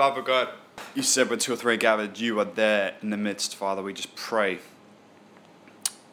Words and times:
Father 0.00 0.22
God, 0.22 0.48
you 0.94 1.02
said 1.02 1.28
when 1.28 1.38
two 1.38 1.52
or 1.52 1.56
three 1.56 1.76
gathered, 1.76 2.18
you 2.18 2.40
are 2.40 2.46
there 2.46 2.94
in 3.02 3.10
the 3.10 3.18
midst, 3.18 3.54
Father. 3.54 3.82
We 3.82 3.92
just 3.92 4.16
pray 4.16 4.60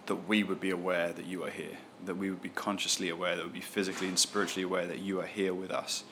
that 0.07 0.27
we 0.27 0.43
would 0.43 0.59
be 0.59 0.71
aware 0.71 1.13
that 1.13 1.25
you 1.25 1.45
are 1.45 1.49
here, 1.49 1.77
that 2.03 2.17
we 2.17 2.29
would 2.29 2.41
be 2.41 2.49
consciously 2.49 3.07
aware, 3.07 3.37
that 3.37 3.43
we 3.43 3.45
would 3.45 3.53
be 3.53 3.61
physically 3.61 4.09
and 4.09 4.19
spiritually 4.19 4.63
aware 4.63 4.85
that 4.87 4.99
you 4.99 5.21
are 5.21 5.25
here 5.25 5.53
with 5.53 5.71
us. 5.71 6.03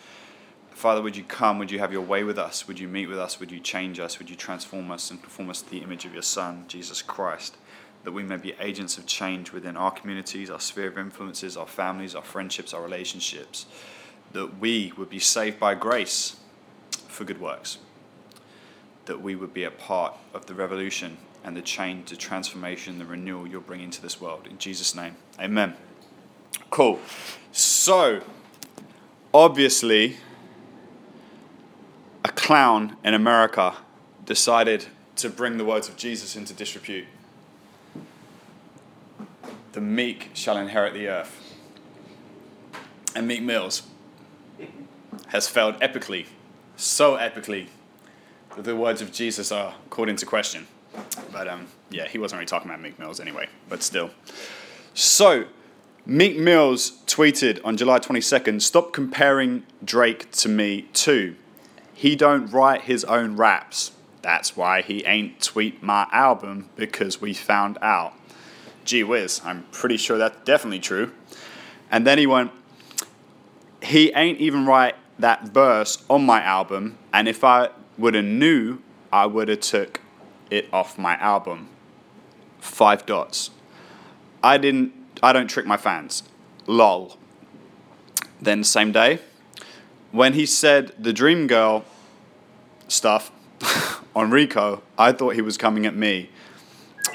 Father, 0.72 1.02
would 1.02 1.18
you 1.18 1.26
come? 1.26 1.60
Would 1.60 1.70
you 1.70 1.80
have 1.80 1.92
your 1.92 2.02
way 2.02 2.24
with 2.24 2.40
us? 2.40 2.66
Would 2.66 2.80
you 2.80 2.88
meet 2.88 3.08
with 3.08 3.20
us? 3.20 3.42
Would 3.42 3.52
you 3.52 3.60
change 3.60 4.00
us? 4.00 4.20
Would 4.20 4.30
you 4.30 4.38
transform 4.38 4.90
us 4.90 5.12
and 5.12 5.22
conform 5.22 5.50
us 5.50 5.62
to 5.62 5.70
the 5.70 5.80
image 5.80 6.06
of 6.06 6.14
your 6.14 6.24
Son, 6.24 6.64
Jesus 6.70 7.02
Christ? 7.02 7.58
That 8.06 8.14
we 8.14 8.24
may 8.24 8.38
be 8.38 8.56
agents 8.58 8.98
of 8.98 9.06
change 9.06 9.52
within 9.52 9.76
our 9.76 9.92
communities, 9.92 10.50
our 10.50 10.62
sphere 10.62 10.88
of 10.88 10.98
influences, 10.98 11.58
our 11.58 11.68
families, 11.68 12.16
our 12.16 12.24
friendships, 12.24 12.74
our 12.74 12.82
relationships. 12.82 13.66
That 14.32 14.60
we 14.60 14.94
would 14.96 15.10
be 15.10 15.20
saved 15.20 15.60
by 15.60 15.76
grace 15.76 16.38
for 17.16 17.24
good 17.24 17.40
works. 17.40 17.80
That 19.06 19.22
we 19.22 19.36
would 19.36 19.54
be 19.54 19.64
a 19.64 19.72
part 19.72 20.16
of 20.34 20.46
the 20.46 20.54
revolution 20.54 21.18
and 21.44 21.56
the 21.56 21.62
change, 21.62 22.10
the 22.10 22.16
transformation, 22.16 23.00
the 23.00 23.06
renewal 23.06 23.48
you're 23.48 23.62
bringing 23.62 23.92
to 23.92 24.02
this 24.02 24.20
world. 24.20 24.48
In 24.50 24.58
Jesus' 24.58 24.96
name, 24.96 25.16
amen. 25.40 25.76
Cool. 26.70 27.00
So, 27.52 28.22
obviously, 29.34 30.18
a 32.24 32.30
clown 32.30 32.98
in 33.04 33.14
America 33.14 33.76
decided 34.26 34.88
to 35.18 35.30
bring 35.30 35.58
the 35.58 35.66
words 35.66 35.88
of 35.88 35.96
Jesus 35.96 36.36
into 36.36 36.54
disrepute. 36.54 37.06
The 39.74 39.82
meek 39.82 40.32
shall 40.34 40.58
inherit 40.58 40.94
the 40.94 41.08
earth. 41.08 41.42
And 43.16 43.28
Meek 43.28 43.44
Mills 43.44 43.84
has 45.28 45.48
failed 45.48 45.80
epically, 45.80 46.26
so 46.76 47.18
epically, 47.18 47.68
that 48.56 48.64
the 48.64 48.76
words 48.76 49.02
of 49.02 49.12
Jesus 49.12 49.52
are 49.52 49.76
called 49.90 50.10
into 50.10 50.26
question. 50.26 50.68
But 51.32 51.48
um, 51.48 51.68
yeah, 51.90 52.08
he 52.08 52.18
wasn't 52.18 52.40
really 52.40 52.48
talking 52.48 52.70
about 52.70 52.82
Meek 52.82 52.98
Mills 53.00 53.20
anyway, 53.20 53.48
but 53.70 53.84
still. 53.84 54.12
So, 54.94 55.46
Meek 56.06 56.38
Mills 56.38 56.92
tweeted 57.06 57.60
on 57.64 57.78
July 57.78 58.00
22nd, 58.00 58.62
stop 58.62 58.94
comparing 58.94 59.64
Drake 59.84 60.32
to 60.32 60.50
me 60.50 60.84
too. 60.94 61.36
He 61.94 62.16
don't 62.16 62.48
write 62.48 62.84
his 62.84 63.04
own 63.06 63.36
raps. 63.36 63.92
That's 64.22 64.56
why 64.56 64.82
he 64.82 65.06
ain't 65.06 65.42
tweet 65.42 65.84
my 65.84 66.08
album 66.12 66.70
because 66.76 67.22
we 67.22 67.34
found 67.34 67.78
out. 67.82 68.14
Gee 68.84 69.04
whiz, 69.04 69.42
I'm 69.44 69.64
pretty 69.72 69.98
sure 69.98 70.18
that's 70.18 70.38
definitely 70.46 70.80
true. 70.80 71.12
And 71.92 72.06
then 72.06 72.18
he 72.18 72.28
went, 72.28 72.52
he 73.82 74.12
ain't 74.14 74.40
even 74.40 74.66
write 74.66 74.96
that 75.20 75.44
verse 75.44 76.04
on 76.10 76.26
my 76.26 76.42
album, 76.42 76.98
and 77.14 77.28
if 77.28 77.44
I 77.44 77.70
would 77.98 78.14
have 78.14 78.26
knew, 78.26 78.80
I 79.12 79.26
would 79.26 79.48
have 79.50 79.62
took 79.62 80.02
it 80.52 80.68
off 80.74 80.98
my 80.98 81.16
album. 81.16 81.70
Five 82.60 83.06
dots. 83.06 83.52
I 84.44 84.58
didn't. 84.58 84.94
I 85.24 85.34
don't 85.34 85.48
trick 85.48 85.66
my 85.66 85.78
fans. 85.78 86.24
Lol. 86.68 87.18
Then 88.42 88.64
same 88.64 88.92
day, 88.92 89.20
when 90.12 90.34
he 90.34 90.46
said 90.46 90.92
the 91.00 91.14
Dream 91.14 91.48
Girl 91.48 91.86
stuff 92.88 93.32
on 94.16 94.32
Rico, 94.32 94.82
I 94.98 95.12
thought 95.12 95.36
he 95.36 95.42
was 95.42 95.58
coming 95.58 95.86
at 95.86 95.96
me, 95.96 96.30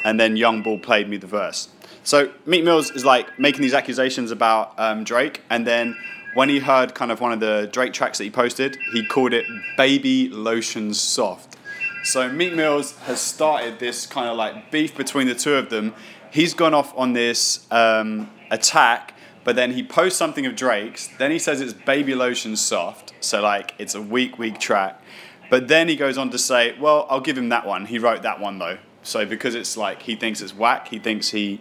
and 0.04 0.18
then 0.18 0.36
Young 0.36 0.62
Bull 0.62 0.78
played 0.78 1.08
me 1.08 1.16
the 1.16 1.26
verse. 1.26 1.68
So 2.02 2.32
Meek 2.46 2.64
Mills 2.64 2.90
is 2.90 3.04
like 3.04 3.38
making 3.38 3.62
these 3.62 3.74
accusations 3.74 4.30
about 4.30 4.78
um, 4.78 5.04
Drake, 5.04 5.42
and 5.50 5.66
then 5.66 5.96
when 6.34 6.48
he 6.48 6.60
heard 6.60 6.94
kind 6.94 7.10
of 7.10 7.20
one 7.20 7.32
of 7.32 7.40
the 7.40 7.68
Drake 7.72 7.92
tracks 7.92 8.18
that 8.18 8.24
he 8.24 8.30
posted, 8.30 8.78
he 8.92 9.04
called 9.06 9.32
it 9.32 9.46
"Baby 9.76 10.28
Lotion 10.28 10.94
Soft." 10.94 11.56
So 12.02 12.30
Meek 12.30 12.54
Mills 12.54 12.96
has 13.00 13.20
started 13.20 13.78
this 13.78 14.06
kind 14.06 14.28
of 14.28 14.36
like 14.36 14.70
beef 14.70 14.96
between 14.96 15.26
the 15.26 15.34
two 15.34 15.54
of 15.54 15.70
them. 15.70 15.94
He's 16.30 16.54
gone 16.54 16.74
off 16.74 16.96
on 16.96 17.12
this 17.12 17.66
um, 17.70 18.30
attack, 18.50 19.14
but 19.44 19.56
then 19.56 19.72
he 19.72 19.82
posts 19.82 20.18
something 20.18 20.46
of 20.46 20.56
Drake's. 20.56 21.08
Then 21.18 21.30
he 21.30 21.38
says 21.38 21.60
it's 21.60 21.72
Baby 21.72 22.14
Lotion 22.14 22.56
Soft, 22.56 23.12
so 23.20 23.42
like 23.42 23.74
it's 23.78 23.94
a 23.94 24.00
weak, 24.00 24.38
weak 24.38 24.58
track. 24.58 25.02
But 25.50 25.68
then 25.68 25.88
he 25.88 25.96
goes 25.96 26.16
on 26.16 26.30
to 26.30 26.38
say, 26.38 26.78
well, 26.78 27.06
I'll 27.10 27.20
give 27.20 27.36
him 27.36 27.48
that 27.48 27.66
one. 27.66 27.86
He 27.86 27.98
wrote 27.98 28.22
that 28.22 28.40
one 28.40 28.58
though. 28.58 28.78
So 29.02 29.26
because 29.26 29.54
it's 29.54 29.76
like 29.76 30.02
he 30.02 30.14
thinks 30.14 30.40
it's 30.40 30.54
whack, 30.54 30.88
he 30.88 30.98
thinks 30.98 31.30
he 31.30 31.60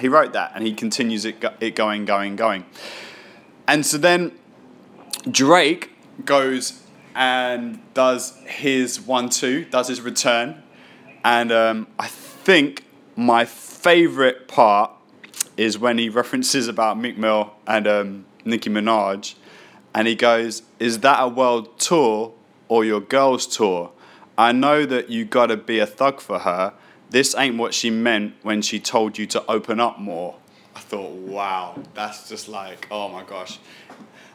he 0.00 0.08
wrote 0.08 0.32
that, 0.32 0.52
and 0.54 0.64
he 0.64 0.72
continues 0.72 1.24
it 1.24 1.44
it 1.60 1.74
going, 1.74 2.04
going, 2.04 2.36
going. 2.36 2.64
And 3.68 3.84
so 3.84 3.98
then 3.98 4.32
Drake 5.30 5.92
goes 6.24 6.82
and 7.14 7.80
does 7.92 8.34
his 8.46 8.98
one 8.98 9.28
two, 9.28 9.66
does 9.66 9.88
his 9.88 10.00
return, 10.00 10.62
and 11.22 11.52
um, 11.52 11.86
I 11.98 12.06
think 12.06 12.84
my 13.14 13.44
favorite 13.44 14.48
part 14.48 14.90
is 15.58 15.78
when 15.78 15.98
he 15.98 16.08
references 16.08 16.66
about 16.66 16.98
Meek 16.98 17.18
Mill 17.18 17.52
and 17.66 17.86
um, 17.86 18.24
Nicki 18.46 18.70
Minaj, 18.70 19.34
and 19.94 20.08
he 20.08 20.14
goes, 20.14 20.62
"Is 20.78 21.00
that 21.00 21.22
a 21.22 21.28
world 21.28 21.78
tour 21.78 22.32
or 22.68 22.86
your 22.86 23.00
girl's 23.00 23.46
tour? 23.46 23.90
I 24.38 24.52
know 24.52 24.86
that 24.86 25.10
you 25.10 25.26
gotta 25.26 25.58
be 25.58 25.78
a 25.78 25.86
thug 25.86 26.20
for 26.20 26.38
her. 26.38 26.72
This 27.10 27.34
ain't 27.36 27.58
what 27.58 27.74
she 27.74 27.90
meant 27.90 28.34
when 28.42 28.62
she 28.62 28.80
told 28.80 29.18
you 29.18 29.26
to 29.26 29.44
open 29.46 29.78
up 29.78 29.98
more." 29.98 30.36
I 30.78 30.80
thought, 30.80 31.10
wow, 31.10 31.76
that's 31.94 32.28
just 32.28 32.48
like, 32.48 32.86
oh 32.92 33.08
my 33.08 33.24
gosh. 33.24 33.58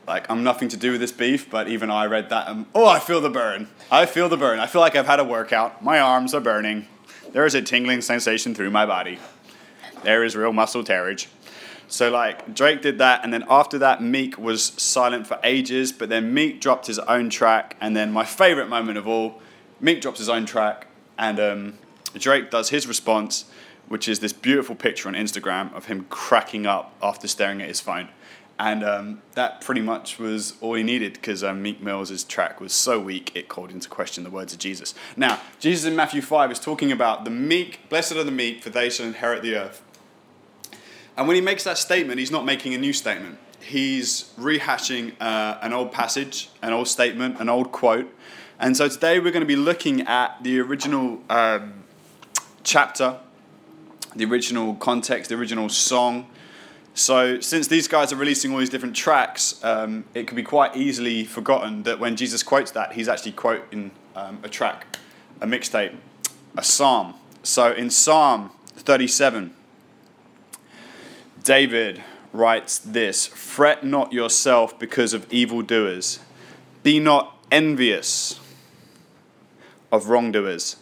Like, 0.06 0.30
I'm 0.30 0.44
nothing 0.44 0.68
to 0.68 0.78
do 0.78 0.92
with 0.92 1.00
this 1.00 1.14
beef, 1.14 1.50
but 1.50 1.70
even 1.70 1.90
I 1.90 2.06
read 2.06 2.31
that. 2.31 2.50
And, 2.50 2.66
oh, 2.76 2.86
I 2.86 3.00
feel 3.00 3.22
the 3.22 3.30
burn. 3.30 3.70
I 3.90 4.06
feel 4.06 4.28
the 4.28 4.36
burn. 4.36 4.59
I 4.59 4.68
feel 4.68 4.81
like 4.81 4.98
I've 4.98 5.06
had 5.06 5.22
a 5.22 5.24
workout. 5.24 5.81
My 5.81 6.02
arms 6.02 6.34
are 6.34 6.42
burning. 6.42 6.90
There 7.31 7.46
is 7.46 7.56
a 7.56 7.62
tingling 7.62 8.02
sensation 8.02 8.54
through 8.54 8.72
my 8.72 8.86
body. 8.86 9.20
There 10.04 10.26
is 10.26 10.36
real 10.36 10.52
muscle 10.52 10.84
tearage. 10.84 11.28
So, 11.88 12.12
like, 12.12 12.54
Drake 12.54 12.81
did 12.81 12.98
that, 12.98 13.24
and 13.24 13.34
then 13.34 13.46
after 13.50 13.78
that, 13.78 14.04
Meek 14.04 14.38
was 14.38 14.66
silent 14.75 15.25
for 15.28 15.40
ages, 15.46 15.94
but 15.94 16.10
then 16.10 16.34
Meek 16.34 16.60
dropped 16.60 16.88
his 16.88 17.00
own 17.00 17.30
track, 17.30 17.78
and 17.80 17.96
then 17.96 18.12
my 18.12 18.25
favorite 18.25 18.68
moment 18.68 18.98
of 18.98 19.08
all, 19.08 19.42
Meek 19.80 20.02
drops 20.02 20.20
his 20.20 20.28
own 20.28 20.46
track, 20.46 20.88
and 21.18 21.40
um, 21.40 21.78
Drake 22.16 22.52
does 22.52 22.68
his 22.68 22.86
response, 22.86 23.46
which 23.94 24.08
is 24.08 24.22
this 24.22 24.34
beautiful 24.34 24.74
picture 24.74 25.08
on 25.08 25.14
Instagram 25.14 25.72
of 25.76 25.86
him 25.86 26.08
cracking 26.09 26.66
up 26.66 26.96
after 27.00 27.28
staring 27.28 27.62
at 27.62 27.68
his 27.68 27.80
phone. 27.80 28.09
And 28.58 28.84
um, 28.84 29.22
that 29.34 29.62
pretty 29.62 29.81
much 29.81 30.18
was 30.18 30.56
all 30.62 30.74
he 30.74 30.81
needed 30.81 31.14
because 31.14 31.44
um, 31.44 31.62
Meek 31.62 31.80
Mill's 31.80 32.24
track 32.24 32.59
was 32.59 32.74
so 32.74 33.00
weak 33.00 33.31
it 33.36 33.48
called 33.48 33.70
into 33.70 33.88
question 33.88 34.24
the 34.24 34.31
words 34.31 34.52
of 34.52 34.58
Jesus. 34.58 34.96
Now, 35.16 35.40
Jesus 35.59 35.86
in 35.86 35.96
Matthew 35.96 36.24
5 36.24 36.52
is 36.52 36.59
talking 36.59 36.92
about 36.92 37.24
the 37.24 37.30
meek, 37.30 37.88
blessed 37.88 38.14
are 38.14 38.24
the 38.24 38.31
meek, 38.31 38.64
for 38.64 38.72
they 38.72 38.90
shall 38.90 39.06
inherit 39.06 39.44
the 39.44 39.58
earth. 39.58 39.84
And 41.16 41.28
when 41.28 41.36
he 41.36 41.42
makes 41.42 41.64
that 41.66 41.78
statement, 41.78 42.18
he's 42.18 42.31
not 42.31 42.46
making 42.46 42.74
a 42.74 42.80
new 42.80 42.94
statement. 42.94 43.38
He's 43.60 44.34
rehashing 44.40 45.14
uh, 45.22 45.60
an 45.62 45.72
old 45.72 45.92
passage, 45.92 46.50
an 46.64 46.74
old 46.74 46.88
statement, 46.88 47.40
an 47.40 47.48
old 47.48 47.72
quote. 47.72 48.12
And 48.60 48.75
so 48.75 48.88
today 48.88 49.20
we're 49.20 49.30
going 49.30 49.42
to 49.42 49.46
be 49.46 49.56
looking 49.56 50.02
at 50.02 50.44
the 50.44 50.60
original 50.62 51.22
um, 51.30 51.84
chapter, 52.64 53.20
the 54.16 54.25
original 54.25 54.75
context, 54.75 55.29
the 55.29 55.35
original 55.35 55.69
song. 55.69 56.28
So, 56.94 57.40
since 57.40 57.68
these 57.68 57.88
guys 57.88 58.13
are 58.13 58.16
releasing 58.16 58.51
all 58.51 58.59
these 58.59 58.69
different 58.69 58.96
tracks, 58.96 59.63
um, 59.63 60.06
it 60.13 60.28
can 60.28 60.35
be 60.35 60.44
quite 60.44 60.75
easily 60.75 61.24
forgotten 61.24 61.84
that 61.84 62.00
when 62.00 62.16
Jesus 62.16 62.44
quotes 62.44 62.72
that, 62.72 62.94
he's 62.94 63.07
actually 63.07 63.31
quoting 63.31 63.91
um, 64.16 64.40
a 64.44 64.50
track, 64.50 64.85
a 65.41 65.47
mixtape, 65.47 65.96
a 66.56 66.63
psalm. 66.63 67.16
So, 67.41 67.74
in 67.74 67.90
Psalm 67.90 68.51
37, 68.75 69.53
David 71.44 72.03
writes 72.31 72.78
this 72.78 73.25
Fret 73.28 73.84
not 73.84 74.13
yourself 74.13 74.78
because 74.78 75.13
of 75.13 75.31
evildoers, 75.31 76.19
be 76.84 77.00
not 77.00 77.38
envious 77.51 78.40
of 79.92 80.10
wrongdoers, 80.10 80.77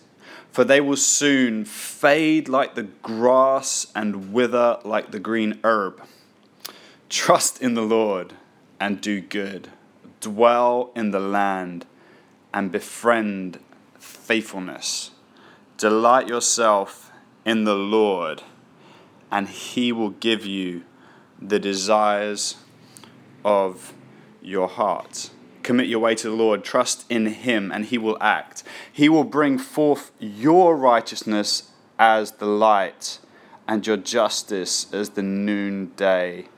for 0.51 0.63
they 0.63 0.81
will 0.81 0.98
soon 0.98 1.63
fade 1.65 2.50
like 2.50 2.75
the 2.75 2.83
grass 2.83 3.88
and 3.95 4.33
wither 4.33 4.77
like 4.83 5.12
the 5.12 5.19
green 5.19 5.59
herb. 5.63 6.01
Trust 7.09 7.62
in 7.62 7.74
the 7.74 7.81
Lord 7.81 8.33
and 8.80 9.01
do 9.01 9.21
good, 9.21 9.69
dwell 10.19 10.92
in 10.95 11.12
the 11.12 11.19
land 11.19 11.86
and 12.53 12.71
befriend 12.71 13.59
faithfulness. 13.98 15.12
Delight 15.77 16.27
yourself 16.27 17.12
in 17.45 17.63
the 17.63 17.75
Lord, 17.75 18.44
and 19.31 19.47
he 19.47 19.92
will 19.92 20.12
give 20.12 20.45
you 20.45 20.83
the 21.42 21.59
desires 21.59 22.57
of 23.44 23.94
your 24.42 24.68
heart. 24.68 25.31
Commit 25.71 25.88
your 25.88 26.00
way 26.00 26.15
to 26.15 26.29
the 26.29 26.35
Lord, 26.35 26.65
trust 26.65 27.06
in 27.09 27.27
Him, 27.27 27.71
and 27.71 27.85
He 27.85 27.97
will 27.97 28.18
act. 28.19 28.62
He 28.91 29.07
will 29.07 29.23
bring 29.23 29.57
forth 29.57 30.12
your 30.19 30.75
righteousness 30.75 31.71
as 31.97 32.33
the 32.33 32.45
light, 32.45 33.19
and 33.69 33.88
your 33.88 33.95
justice 33.95 34.94
as 34.94 35.12
the 35.12 35.23
noonday. 35.23 36.50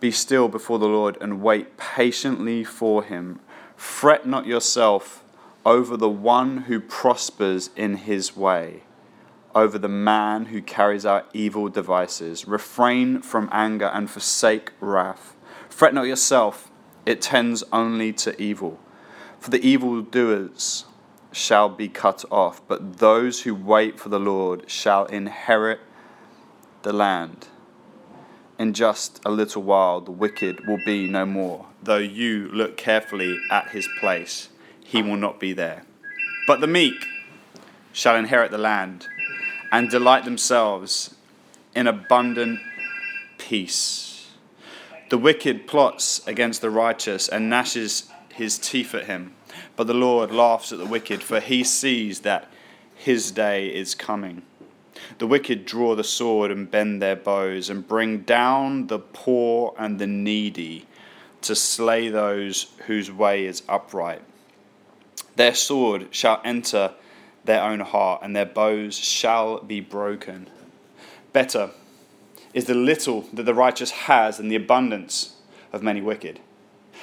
Be 0.00 0.10
still 0.10 0.48
before 0.48 0.78
the 0.78 0.88
Lord 0.88 1.18
and 1.20 1.42
wait 1.42 1.76
patiently 1.76 2.64
for 2.64 3.02
Him. 3.02 3.40
Fret 3.76 4.24
not 4.26 4.46
yourself 4.46 5.22
over 5.66 5.94
the 5.94 6.08
one 6.08 6.62
who 6.62 6.80
prospers 6.80 7.68
in 7.76 7.96
his 7.96 8.34
way, 8.34 8.84
over 9.54 9.76
the 9.76 9.88
man 9.88 10.46
who 10.46 10.62
carries 10.62 11.04
out 11.04 11.28
evil 11.34 11.68
devices. 11.68 12.48
Refrain 12.48 13.20
from 13.20 13.50
anger 13.52 13.90
and 13.92 14.10
forsake 14.10 14.72
wrath. 14.80 15.36
Fret 15.68 15.92
not 15.92 16.06
yourself, 16.06 16.70
it 17.06 17.20
tends 17.20 17.64
only 17.72 18.12
to 18.12 18.40
evil. 18.40 18.78
For 19.38 19.50
the 19.50 19.64
evildoers 19.66 20.86
shall 21.32 21.68
be 21.68 21.88
cut 21.88 22.24
off, 22.30 22.62
but 22.66 22.98
those 22.98 23.42
who 23.42 23.54
wait 23.54 23.98
for 23.98 24.08
the 24.08 24.20
Lord 24.20 24.70
shall 24.70 25.06
inherit 25.06 25.80
the 26.82 26.92
land. 26.92 27.48
In 28.58 28.72
just 28.72 29.20
a 29.26 29.30
little 29.30 29.62
while, 29.62 30.00
the 30.00 30.12
wicked 30.12 30.66
will 30.66 30.78
be 30.84 31.08
no 31.08 31.26
more. 31.26 31.66
Though 31.82 31.96
you 31.98 32.48
look 32.52 32.76
carefully 32.76 33.36
at 33.50 33.70
his 33.70 33.88
place, 33.98 34.48
he 34.82 35.02
will 35.02 35.16
not 35.16 35.40
be 35.40 35.52
there. 35.52 35.84
But 36.46 36.60
the 36.60 36.68
meek 36.68 37.06
shall 37.92 38.16
inherit 38.16 38.52
the 38.52 38.58
land 38.58 39.08
and 39.72 39.90
delight 39.90 40.24
themselves 40.24 41.16
in 41.74 41.88
abundant 41.88 42.60
peace. 43.38 44.13
The 45.14 45.18
wicked 45.18 45.68
plots 45.68 46.26
against 46.26 46.60
the 46.60 46.70
righteous 46.70 47.28
and 47.28 47.48
gnashes 47.48 48.10
his 48.34 48.58
teeth 48.58 48.96
at 48.96 49.06
him. 49.06 49.32
But 49.76 49.86
the 49.86 49.94
Lord 49.94 50.32
laughs 50.32 50.72
at 50.72 50.78
the 50.78 50.86
wicked, 50.86 51.22
for 51.22 51.38
he 51.38 51.62
sees 51.62 52.22
that 52.22 52.50
his 52.96 53.30
day 53.30 53.68
is 53.68 53.94
coming. 53.94 54.42
The 55.18 55.28
wicked 55.28 55.66
draw 55.66 55.94
the 55.94 56.02
sword 56.02 56.50
and 56.50 56.68
bend 56.68 57.00
their 57.00 57.14
bows 57.14 57.70
and 57.70 57.86
bring 57.86 58.22
down 58.22 58.88
the 58.88 58.98
poor 58.98 59.72
and 59.78 60.00
the 60.00 60.08
needy 60.08 60.84
to 61.42 61.54
slay 61.54 62.08
those 62.08 62.72
whose 62.88 63.08
way 63.08 63.46
is 63.46 63.62
upright. 63.68 64.22
Their 65.36 65.54
sword 65.54 66.08
shall 66.10 66.40
enter 66.44 66.92
their 67.44 67.62
own 67.62 67.78
heart, 67.78 68.22
and 68.24 68.34
their 68.34 68.46
bows 68.46 68.98
shall 68.98 69.60
be 69.60 69.78
broken. 69.78 70.50
Better 71.32 71.70
is 72.54 72.64
the 72.64 72.74
little 72.74 73.22
that 73.32 73.42
the 73.42 73.52
righteous 73.54 73.90
has 73.90 74.38
than 74.38 74.48
the 74.48 74.56
abundance 74.56 75.36
of 75.72 75.82
many 75.82 76.00
wicked. 76.00 76.40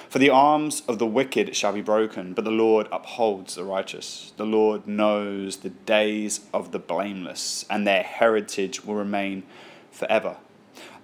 For 0.09 0.19
the 0.19 0.29
arms 0.29 0.81
of 0.87 0.97
the 0.97 1.05
wicked 1.05 1.55
shall 1.55 1.73
be 1.73 1.81
broken, 1.81 2.33
but 2.33 2.45
the 2.45 2.51
Lord 2.51 2.87
upholds 2.91 3.55
the 3.55 3.63
righteous. 3.63 4.33
The 4.37 4.45
Lord 4.45 4.87
knows 4.87 5.57
the 5.57 5.69
days 5.69 6.41
of 6.53 6.71
the 6.71 6.79
blameless, 6.79 7.65
and 7.69 7.85
their 7.85 8.03
heritage 8.03 8.83
will 8.83 8.95
remain 8.95 9.43
forever. 9.91 10.37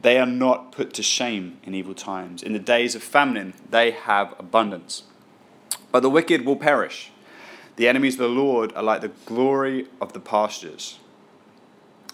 They 0.01 0.17
are 0.17 0.25
not 0.25 0.71
put 0.71 0.93
to 0.93 1.03
shame 1.03 1.57
in 1.63 1.73
evil 1.73 1.93
times. 1.93 2.43
In 2.43 2.53
the 2.53 2.59
days 2.59 2.95
of 2.95 3.03
famine, 3.03 3.53
they 3.69 3.91
have 3.91 4.33
abundance. 4.39 5.03
But 5.91 6.01
the 6.01 6.09
wicked 6.09 6.45
will 6.45 6.55
perish. 6.55 7.11
The 7.75 7.87
enemies 7.87 8.15
of 8.15 8.19
the 8.19 8.27
Lord 8.27 8.73
are 8.73 8.83
like 8.83 9.01
the 9.01 9.11
glory 9.25 9.87
of 10.01 10.13
the 10.13 10.19
pastures. 10.19 10.99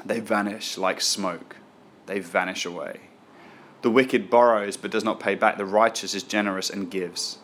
They 0.05 0.19
vanish 0.19 0.77
like 0.77 1.01
smoke, 1.01 1.57
they 2.05 2.19
vanish 2.19 2.65
away. 2.65 3.01
The 3.81 3.89
wicked 3.89 4.29
borrows 4.29 4.77
but 4.77 4.91
does 4.91 5.03
not 5.03 5.19
pay 5.19 5.35
back. 5.35 5.57
The 5.57 5.65
righteous 5.65 6.15
is 6.15 6.23
generous 6.23 6.69
and 6.69 6.89
gives. 6.89 7.39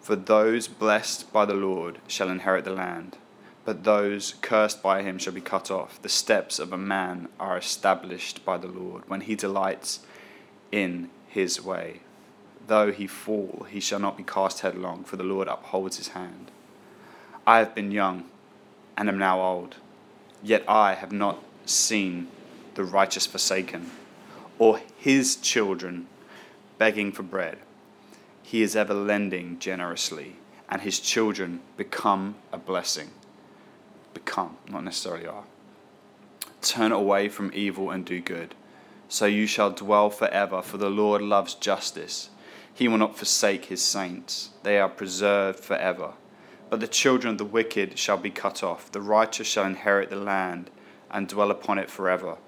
For 0.00 0.16
those 0.16 0.68
blessed 0.68 1.32
by 1.32 1.44
the 1.44 1.54
Lord 1.54 1.98
shall 2.06 2.28
inherit 2.28 2.64
the 2.64 2.72
land, 2.72 3.18
but 3.64 3.84
those 3.84 4.34
cursed 4.40 4.82
by 4.82 5.02
him 5.02 5.18
shall 5.18 5.32
be 5.32 5.40
cut 5.40 5.70
off. 5.70 6.02
The 6.02 6.08
steps 6.08 6.58
of 6.58 6.72
a 6.72 6.78
man 6.78 7.28
are 7.38 7.56
established 7.56 8.44
by 8.44 8.56
the 8.56 8.68
Lord 8.68 9.04
when 9.08 9.22
he 9.22 9.34
delights 9.34 10.00
in 10.72 11.10
his 11.28 11.62
way. 11.62 12.00
Though 12.66 12.92
he 12.92 13.06
fall, 13.06 13.66
he 13.70 13.80
shall 13.80 13.98
not 13.98 14.16
be 14.16 14.22
cast 14.22 14.60
headlong, 14.60 15.04
for 15.04 15.16
the 15.16 15.24
Lord 15.24 15.48
upholds 15.48 15.96
his 15.96 16.08
hand. 16.08 16.50
I 17.46 17.58
have 17.58 17.74
been 17.74 17.90
young 17.90 18.24
and 18.96 19.08
am 19.08 19.18
now 19.18 19.40
old, 19.40 19.76
yet 20.42 20.64
I 20.68 20.94
have 20.94 21.12
not 21.12 21.42
seen 21.64 22.28
the 22.74 22.84
righteous 22.84 23.26
forsaken 23.26 23.90
or 24.58 24.80
his 24.96 25.36
children 25.36 26.06
begging 26.78 27.12
for 27.12 27.22
bread. 27.22 27.58
He 28.42 28.62
is 28.62 28.76
ever 28.76 28.94
lending 28.94 29.58
generously, 29.58 30.36
and 30.68 30.82
his 30.82 31.00
children 31.00 31.60
become 31.76 32.36
a 32.52 32.58
blessing. 32.58 33.10
Become, 34.14 34.56
not 34.68 34.84
necessarily 34.84 35.26
are. 35.26 35.44
Turn 36.60 36.92
away 36.92 37.28
from 37.28 37.50
evil 37.54 37.90
and 37.90 38.04
do 38.04 38.20
good. 38.20 38.54
So 39.08 39.26
you 39.26 39.46
shall 39.46 39.70
dwell 39.70 40.10
forever, 40.10 40.62
for 40.62 40.76
the 40.76 40.90
Lord 40.90 41.22
loves 41.22 41.54
justice. 41.54 42.30
He 42.72 42.88
will 42.88 42.98
not 42.98 43.16
forsake 43.18 43.66
his 43.66 43.82
saints, 43.82 44.50
they 44.62 44.78
are 44.78 44.88
preserved 44.88 45.60
forever. 45.60 46.12
But 46.70 46.80
the 46.80 46.88
children 46.88 47.32
of 47.32 47.38
the 47.38 47.44
wicked 47.44 47.98
shall 47.98 48.16
be 48.16 48.30
cut 48.30 48.62
off. 48.62 48.90
The 48.90 49.00
righteous 49.00 49.46
shall 49.46 49.66
inherit 49.66 50.08
the 50.08 50.16
land 50.16 50.70
and 51.10 51.28
dwell 51.28 51.50
upon 51.50 51.78
it 51.78 51.90
forever. 51.90 52.38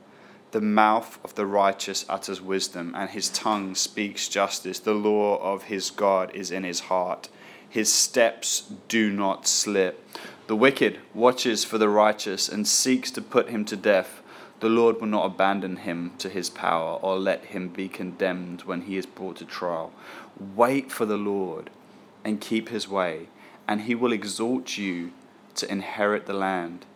The 0.55 0.61
mouth 0.61 1.19
of 1.25 1.35
the 1.35 1.47
righteous 1.47 2.05
utters 2.09 2.41
wisdom, 2.41 2.95
and 2.97 3.11
his 3.11 3.29
tongue 3.29 3.75
speaks 3.75 4.29
justice. 4.29 4.79
The 4.79 4.95
law 4.95 5.39
of 5.39 5.65
his 5.65 5.91
God 5.91 6.31
is 6.33 6.53
in 6.53 6.63
his 6.63 6.79
heart. 6.79 7.29
His 7.69 7.93
steps 7.93 8.71
do 8.87 9.11
not 9.11 9.49
slip. 9.49 10.09
The 10.47 10.55
wicked 10.55 11.01
watches 11.13 11.65
for 11.65 11.77
the 11.77 11.89
righteous 11.89 12.49
and 12.49 12.69
seeks 12.69 13.11
to 13.11 13.21
put 13.21 13.49
him 13.49 13.65
to 13.65 13.77
death. 13.77 14.23
The 14.61 14.69
Lord 14.69 15.01
will 15.01 15.09
not 15.09 15.27
abandon 15.27 15.79
him 15.79 16.13
to 16.19 16.29
his 16.29 16.51
power 16.51 17.01
or 17.03 17.19
let 17.19 17.47
him 17.47 17.67
be 17.67 17.89
condemned 17.89 18.63
when 18.63 18.83
he 18.83 18.97
is 18.97 19.07
brought 19.07 19.39
to 19.39 19.45
trial. 19.45 19.93
Wait 20.39 20.93
for 20.93 21.05
the 21.05 21.17
Lord 21.17 21.69
and 22.25 22.41
keep 22.41 22.69
his 22.69 22.87
way, 22.89 23.27
and 23.67 23.81
he 23.81 23.97
will 23.97 24.13
exalt 24.13 24.79
you 24.79 25.11
to 25.57 25.69
inherit 25.69 26.27
the 26.27 26.33
land. 26.33 26.87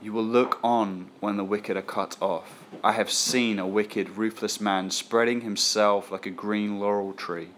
You 0.00 0.14
will 0.14 0.24
look 0.24 0.58
on 0.64 1.10
when 1.20 1.36
the 1.36 1.44
wicked 1.44 1.76
are 1.76 1.82
cut 1.82 2.16
off. 2.22 2.63
I 2.82 2.92
have 2.92 3.10
seen 3.10 3.58
a 3.58 3.66
wicked, 3.66 4.16
ruthless 4.16 4.60
man 4.60 4.90
spreading 4.90 5.42
himself 5.42 6.10
like 6.10 6.26
a 6.26 6.30
green 6.30 6.80
laurel 6.80 7.12
tree. 7.12 7.48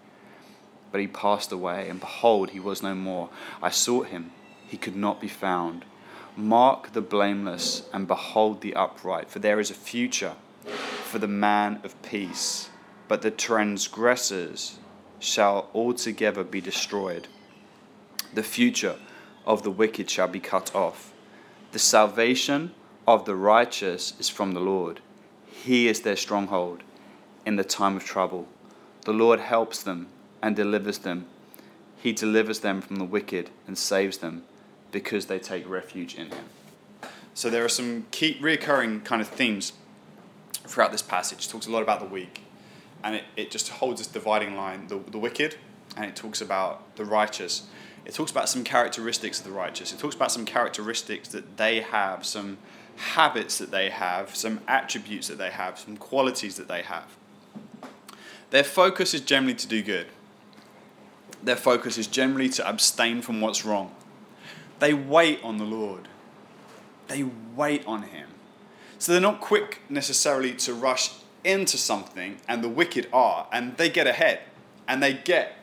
But 0.93 1.01
he 1.01 1.07
passed 1.07 1.53
away, 1.53 1.89
and 1.89 2.01
behold, 2.01 2.51
he 2.51 2.61
was 2.61 2.83
no 2.83 2.95
more. 2.95 3.31
I 3.63 3.71
sought 3.71 4.09
him, 4.09 4.33
he 4.67 4.77
could 4.77 4.97
not 4.97 5.21
be 5.21 5.29
found. 5.29 5.85
Mark 6.37 6.93
the 6.93 7.01
blameless, 7.01 7.89
and 7.93 8.07
behold 8.07 8.61
the 8.61 8.75
upright, 8.75 9.31
for 9.31 9.39
there 9.39 9.61
is 9.61 9.71
a 9.71 9.75
future 9.75 10.35
for 11.05 11.19
the 11.19 11.29
man 11.29 11.81
of 11.85 12.01
peace. 12.03 12.71
But 13.09 13.23
the 13.23 13.31
transgressors 13.31 14.79
shall 15.19 15.71
altogether 15.75 16.45
be 16.45 16.61
destroyed. 16.61 17.29
The 18.35 18.43
future 18.43 18.97
of 19.47 19.63
the 19.63 19.71
wicked 19.71 20.11
shall 20.11 20.29
be 20.29 20.41
cut 20.41 20.75
off. 20.75 21.13
The 21.73 21.79
salvation 21.79 22.75
of 23.06 23.25
the 23.25 23.37
righteous 23.37 24.15
is 24.19 24.29
from 24.29 24.53
the 24.53 24.61
Lord. 24.61 25.01
He 25.67 25.89
is 25.89 26.03
their 26.03 26.15
stronghold 26.15 26.85
in 27.44 27.56
the 27.56 27.65
time 27.65 27.96
of 27.96 28.05
trouble. 28.05 28.46
The 29.05 29.13
Lord 29.13 29.41
helps 29.41 29.82
them 29.82 30.06
and 30.41 30.55
delivers 30.55 30.99
them. 30.99 31.27
He 31.96 32.13
delivers 32.13 32.61
them 32.61 32.81
from 32.81 32.96
the 32.96 33.05
wicked 33.05 33.51
and 33.67 33.77
saves 33.77 34.19
them 34.19 34.44
because 34.93 35.27
they 35.27 35.41
take 35.41 35.69
refuge 35.69 36.15
in 36.15 36.31
Him. 36.31 36.44
So 37.35 37.51
there 37.51 37.65
are 37.65 37.69
some 37.69 38.06
key 38.13 38.39
recurring 38.41 39.01
kind 39.01 39.20
of 39.20 39.27
themes 39.27 39.73
throughout 40.53 40.93
this 40.93 41.03
passage. 41.03 41.46
It 41.46 41.51
talks 41.51 41.67
a 41.67 41.73
lot 41.73 41.82
about 41.82 41.99
the 41.99 42.06
weak, 42.06 42.43
and 43.03 43.17
it, 43.17 43.25
it 43.37 43.51
just 43.51 43.69
holds 43.69 44.01
this 44.01 44.06
dividing 44.06 44.55
line 44.55 44.87
the, 44.87 45.01
the 45.11 45.19
wicked, 45.19 45.56
and 45.96 46.05
it 46.05 46.15
talks 46.15 46.41
about 46.41 46.94
the 46.94 47.05
righteous 47.05 47.67
it 48.06 48.15
talks 48.15 48.31
about 48.31 48.49
some 48.49 48.63
characteristics 48.63 49.41
of 49.41 49.46
the 49.46 49.51
righteous. 49.51 49.93
It 49.93 49.99
talks 49.99 50.15
about 50.15 50.31
some 50.31 50.44
characteristics 50.44 51.29
that 51.31 51.56
they 51.56 51.81
have, 51.81 52.25
some 52.25 52.58
habits 52.96 53.58
that 53.58 53.70
they 53.70 53.91
have, 53.91 54.34
some 54.34 54.60
attributes 54.67 55.29
that 55.29 55.38
they 55.38 55.50
have, 55.50 55.79
some 55.79 55.96
qualities 55.96 56.56
that 56.56 56.69
they 56.69 56.82
have. 56.82 57.17
Their 58.50 58.65
focus 58.65 59.15
is 59.15 59.20
generally 59.20 59.55
to 59.55 59.67
do 59.67 59.82
good. 59.82 60.06
Their 61.43 61.56
focus 61.56 61.98
is 61.98 62.06
generally 62.06 62.48
to 62.50 62.69
abstain 62.69 63.22
from 63.22 63.41
what's 63.41 63.65
wrong. 63.65 63.94
They 64.79 64.94
wait 64.94 65.41
on 65.43 65.58
the 65.58 65.65
Lord. 65.65 66.08
They 67.08 67.24
wait 67.55 67.86
on 67.86 68.03
Him. 68.05 68.29
So 68.98 69.12
they're 69.12 69.20
not 69.20 69.41
quick 69.41 69.81
necessarily 69.88 70.55
to 70.55 70.74
rush 70.74 71.12
into 71.44 71.79
something, 71.79 72.38
and 72.48 72.65
the 72.65 72.69
wicked 72.69 73.08
are, 73.12 73.46
and 73.53 73.76
they 73.76 73.88
get 73.88 74.06
ahead 74.06 74.41
and 74.88 75.03
they 75.03 75.15
get 75.15 75.56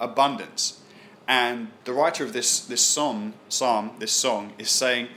abundance. 0.00 0.80
And 1.28 1.68
the 1.84 1.92
writer 1.92 2.24
of 2.24 2.32
this, 2.32 2.60
this 2.60 2.80
psalm, 2.80 3.34
psalm, 3.48 3.92
this 3.98 4.12
song, 4.12 4.52
is 4.58 4.70
saying, 4.70 5.08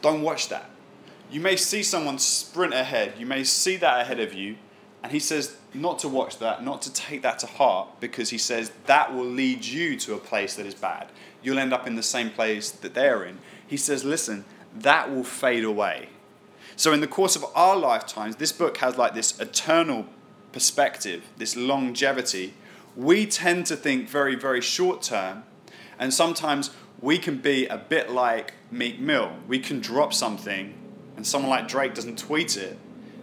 don't 0.00 0.22
watch 0.22 0.48
that. 0.48 0.70
You 1.30 1.40
may 1.40 1.56
see 1.56 1.82
someone 1.82 2.18
sprint 2.18 2.74
ahead, 2.74 3.14
you 3.18 3.26
may 3.26 3.44
see 3.44 3.76
that 3.76 4.00
ahead 4.00 4.20
of 4.20 4.32
you, 4.32 4.56
and 5.02 5.12
he 5.12 5.20
says 5.20 5.56
not 5.74 5.98
to 6.00 6.08
watch 6.08 6.38
that, 6.38 6.64
not 6.64 6.82
to 6.82 6.92
take 6.92 7.22
that 7.22 7.38
to 7.40 7.46
heart, 7.46 8.00
because 8.00 8.30
he 8.30 8.38
says 8.38 8.72
that 8.86 9.14
will 9.14 9.24
lead 9.24 9.64
you 9.64 9.96
to 9.98 10.14
a 10.14 10.18
place 10.18 10.54
that 10.54 10.66
is 10.66 10.74
bad. 10.74 11.08
You'll 11.42 11.58
end 11.58 11.72
up 11.72 11.86
in 11.86 11.96
the 11.96 12.02
same 12.02 12.30
place 12.30 12.70
that 12.70 12.94
they're 12.94 13.24
in. 13.24 13.38
He 13.66 13.76
says, 13.76 14.04
listen, 14.04 14.44
that 14.74 15.10
will 15.10 15.24
fade 15.24 15.64
away. 15.64 16.08
So, 16.76 16.92
in 16.92 17.00
the 17.00 17.06
course 17.06 17.36
of 17.36 17.44
our 17.54 17.76
lifetimes, 17.76 18.36
this 18.36 18.52
book 18.52 18.78
has 18.78 18.96
like 18.96 19.14
this 19.14 19.38
eternal 19.40 20.06
perspective, 20.52 21.24
this 21.36 21.56
longevity. 21.56 22.54
We 22.96 23.26
tend 23.26 23.66
to 23.66 23.76
think 23.76 24.08
very, 24.08 24.34
very 24.34 24.60
short 24.60 25.02
term 25.02 25.44
and 25.98 26.14
sometimes 26.14 26.70
we 27.00 27.18
can 27.18 27.38
be 27.38 27.66
a 27.66 27.76
bit 27.76 28.10
like 28.10 28.54
Meek 28.70 29.00
Mill. 29.00 29.32
We 29.46 29.58
can 29.58 29.80
drop 29.80 30.14
something, 30.14 30.74
and 31.18 31.26
someone 31.26 31.50
like 31.50 31.66
Drake 31.66 31.94
doesn't 31.94 32.16
tweet 32.16 32.56
it, 32.56 32.78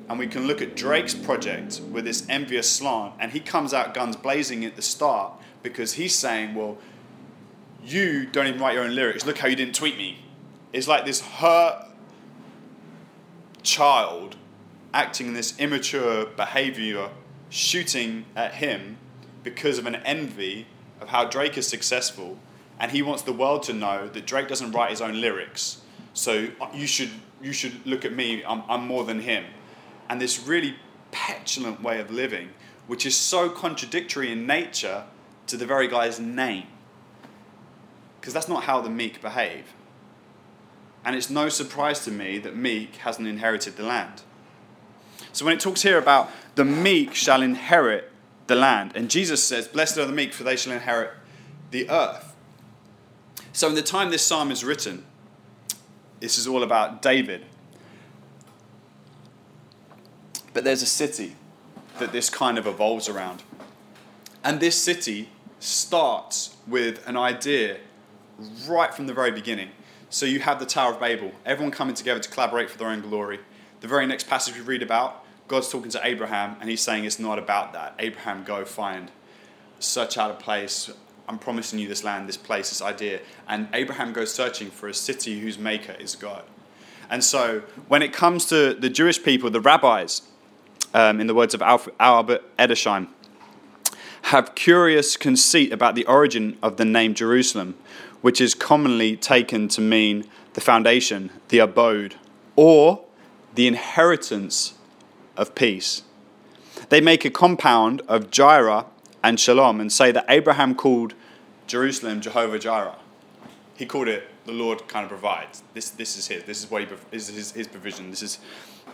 and 0.09 0.19
we 0.19 0.27
can 0.27 0.47
look 0.47 0.61
at 0.61 0.75
Drake's 0.75 1.13
project 1.13 1.79
with 1.79 2.03
this 2.03 2.27
envious 2.27 2.69
slant, 2.69 3.13
and 3.21 3.31
he 3.31 3.39
comes 3.39 3.73
out 3.73 3.93
guns 3.93 4.17
blazing 4.17 4.65
at 4.65 4.75
the 4.75 4.81
start 4.81 5.39
because 5.63 5.93
he's 5.93 6.13
saying, 6.13 6.55
Well, 6.55 6.77
you 7.81 8.25
don't 8.25 8.47
even 8.47 8.59
write 8.59 8.73
your 8.73 8.83
own 8.83 8.93
lyrics. 8.93 9.25
Look 9.25 9.37
how 9.37 9.47
you 9.47 9.55
didn't 9.55 9.75
tweet 9.75 9.97
me. 9.97 10.25
It's 10.73 10.89
like 10.89 11.05
this 11.05 11.21
hurt 11.21 11.85
child 13.63 14.35
acting 14.93 15.27
in 15.27 15.33
this 15.33 15.57
immature 15.57 16.25
behavior, 16.25 17.11
shooting 17.49 18.25
at 18.35 18.55
him 18.55 18.97
because 19.41 19.77
of 19.77 19.85
an 19.85 19.95
envy 19.95 20.67
of 20.99 21.07
how 21.07 21.23
Drake 21.23 21.57
is 21.57 21.65
successful, 21.65 22.39
and 22.77 22.91
he 22.91 23.01
wants 23.01 23.23
the 23.23 23.31
world 23.31 23.63
to 23.63 23.73
know 23.73 24.09
that 24.09 24.27
Drake 24.27 24.49
doesn't 24.49 24.73
write 24.73 24.89
his 24.89 24.99
own 24.99 25.21
lyrics. 25.21 25.79
So 26.13 26.49
you 26.73 26.87
should 26.87 27.11
you 27.45 27.53
should 27.53 27.85
look 27.85 28.03
at 28.03 28.13
me. 28.13 28.43
I'm, 28.43 28.63
I'm 28.67 28.87
more 28.87 29.03
than 29.03 29.21
him, 29.21 29.45
and 30.09 30.19
this 30.19 30.45
really 30.45 30.75
petulant 31.11 31.81
way 31.81 31.99
of 31.99 32.09
living, 32.09 32.49
which 32.87 33.05
is 33.05 33.15
so 33.15 33.49
contradictory 33.49 34.31
in 34.31 34.47
nature 34.47 35.03
to 35.47 35.55
the 35.55 35.65
very 35.65 35.87
guy's 35.87 36.19
name, 36.19 36.65
because 38.19 38.33
that's 38.33 38.49
not 38.49 38.63
how 38.63 38.81
the 38.81 38.89
meek 38.89 39.21
behave. 39.21 39.73
And 41.05 41.15
it's 41.15 41.29
no 41.29 41.49
surprise 41.49 42.03
to 42.05 42.11
me 42.11 42.39
that 42.39 42.55
meek 42.55 42.95
hasn't 42.95 43.27
inherited 43.27 43.77
the 43.77 43.83
land. 43.83 44.23
So 45.31 45.45
when 45.45 45.53
it 45.53 45.59
talks 45.59 45.83
here 45.83 45.99
about 45.99 46.31
the 46.55 46.65
meek 46.65 47.13
shall 47.13 47.43
inherit 47.43 48.11
the 48.47 48.55
land, 48.55 48.93
and 48.95 49.07
Jesus 49.07 49.43
says, 49.43 49.67
Blessed 49.67 49.99
are 49.99 50.05
the 50.05 50.13
meek, 50.13 50.33
for 50.33 50.43
they 50.43 50.55
shall 50.55 50.73
inherit 50.73 51.11
the 51.69 51.87
earth. 51.91 52.35
So 53.53 53.69
in 53.69 53.75
the 53.75 53.83
time 53.83 54.09
this 54.09 54.23
psalm 54.23 54.49
is 54.49 54.63
written, 54.63 55.05
this 56.19 56.37
is 56.37 56.47
all 56.47 56.63
about 56.63 57.01
David. 57.01 57.45
But 60.53 60.63
there's 60.63 60.81
a 60.81 60.87
city 60.87 61.35
that 61.99 62.11
this 62.11 62.29
kind 62.29 62.57
of 62.57 62.67
evolves 62.67 63.09
around. 63.09 63.43
And 64.43 64.59
this 64.59 64.81
city 64.81 65.29
starts 65.59 66.55
with 66.67 67.05
an 67.07 67.17
idea 67.17 67.77
right 68.67 68.93
from 68.93 69.07
the 69.07 69.13
very 69.13 69.31
beginning. 69.31 69.69
So 70.09 70.25
you 70.25 70.39
have 70.39 70.59
the 70.59 70.65
Tower 70.65 70.93
of 70.93 70.99
Babel, 70.99 71.31
everyone 71.45 71.71
coming 71.71 71.95
together 71.95 72.19
to 72.19 72.29
collaborate 72.29 72.69
for 72.69 72.77
their 72.77 72.89
own 72.89 73.01
glory. 73.01 73.39
The 73.81 73.87
very 73.87 74.05
next 74.05 74.27
passage 74.29 74.55
we 74.55 74.61
read 74.61 74.81
about, 74.81 75.25
God's 75.47 75.69
talking 75.69 75.91
to 75.91 76.01
Abraham 76.03 76.55
and 76.59 76.69
he's 76.69 76.81
saying 76.81 77.05
it's 77.05 77.19
not 77.19 77.37
about 77.37 77.73
that. 77.73 77.95
Abraham, 77.99 78.43
go 78.43 78.65
find, 78.65 79.11
search 79.79 80.17
out 80.17 80.31
a 80.31 80.35
place. 80.35 80.89
I'm 81.27 81.39
promising 81.39 81.79
you 81.79 81.87
this 81.87 82.03
land, 82.03 82.29
this 82.29 82.37
place, 82.37 82.69
this 82.69 82.81
idea. 82.81 83.19
And 83.47 83.67
Abraham 83.73 84.13
goes 84.13 84.33
searching 84.33 84.69
for 84.69 84.87
a 84.87 84.93
city 84.93 85.39
whose 85.39 85.57
maker 85.57 85.93
is 85.93 86.15
God. 86.15 86.43
And 87.09 87.23
so 87.23 87.63
when 87.87 88.01
it 88.01 88.13
comes 88.13 88.45
to 88.47 88.73
the 88.73 88.89
Jewish 88.89 89.21
people, 89.21 89.49
the 89.49 89.61
rabbis, 89.61 90.21
um, 90.93 91.19
in 91.19 91.27
the 91.27 91.33
words 91.33 91.53
of 91.53 91.61
Albert 91.61 92.57
Edersheim, 92.57 93.07
have 94.23 94.55
curious 94.55 95.17
conceit 95.17 95.71
about 95.71 95.93
the 95.93 96.05
origin 96.05 96.57
of 96.63 96.77
the 96.77 96.85
name 96.85 97.13
Jerusalem, 97.13 97.75
which 98.21 98.41
is 98.41 98.55
commonly 98.55 99.15
taken 99.15 99.67
to 99.67 99.81
mean 99.81 100.25
the 100.53 100.61
foundation, 100.61 101.29
the 101.49 101.59
abode, 101.59 102.15
or 102.55 103.03
the 103.53 103.67
inheritance 103.67 104.73
of 105.37 105.53
peace. 105.53 106.03
They 106.89 107.01
make 107.01 107.25
a 107.25 107.29
compound 107.29 108.01
of 108.07 108.31
Jireh 108.31 108.85
and 109.25 109.39
Shalom 109.39 109.81
and 109.81 109.91
say 109.91 110.11
that 110.11 110.25
Abraham 110.29 110.75
called 110.75 111.15
Jerusalem 111.65 112.21
Jehovah 112.21 112.59
Jireh. 112.59 112.99
He 113.75 113.87
called 113.87 114.07
it 114.07 114.29
the 114.45 114.51
Lord 114.51 114.87
kind 114.87 115.03
of 115.03 115.09
provides. 115.09 115.63
This, 115.73 115.89
this 115.89 116.15
is 116.15 116.27
his. 116.27 116.43
This 116.43 116.63
is 116.63 116.69
what 116.69 116.83
he 116.83 116.87
is 117.11 117.29
his, 117.29 117.51
his 117.53 117.67
provision. 117.67 118.11
This 118.11 118.21
is, 118.21 118.37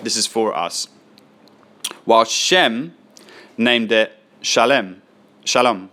this 0.01 0.15
is 0.15 0.25
for 0.25 0.55
us. 0.55 0.87
While 2.05 2.23
Shem 2.23 2.95
named 3.57 3.91
it 3.91 4.17
Shalem, 4.41 5.01
Shalom. 5.43 5.91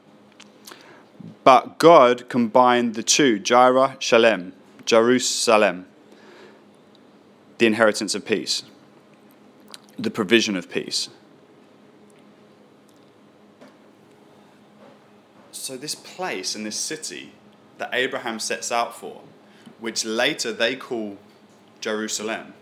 But 1.42 1.78
God 1.78 2.28
combined 2.28 2.95
the 2.95 3.02
two, 3.02 3.40
Jireh, 3.40 3.97
Shalem, 3.99 4.52
Jerusalem, 4.85 5.87
the 7.59 7.66
inheritance 7.66 8.14
of 8.14 8.25
peace 8.25 8.62
the 9.99 10.11
provision 10.11 10.54
of 10.54 10.71
peace. 10.71 11.09
So, 15.69 15.77
this 15.77 15.95
place 15.95 16.55
and 16.55 16.65
this 16.65 16.79
city 16.79 17.33
that 17.77 17.91
Abraham 17.93 18.39
sets 18.39 18.73
out 18.73 18.97
for, 18.97 19.21
which 19.79 20.03
later 20.03 20.51
they 20.51 20.75
call 20.75 21.19
Jerusalem, 21.83 22.55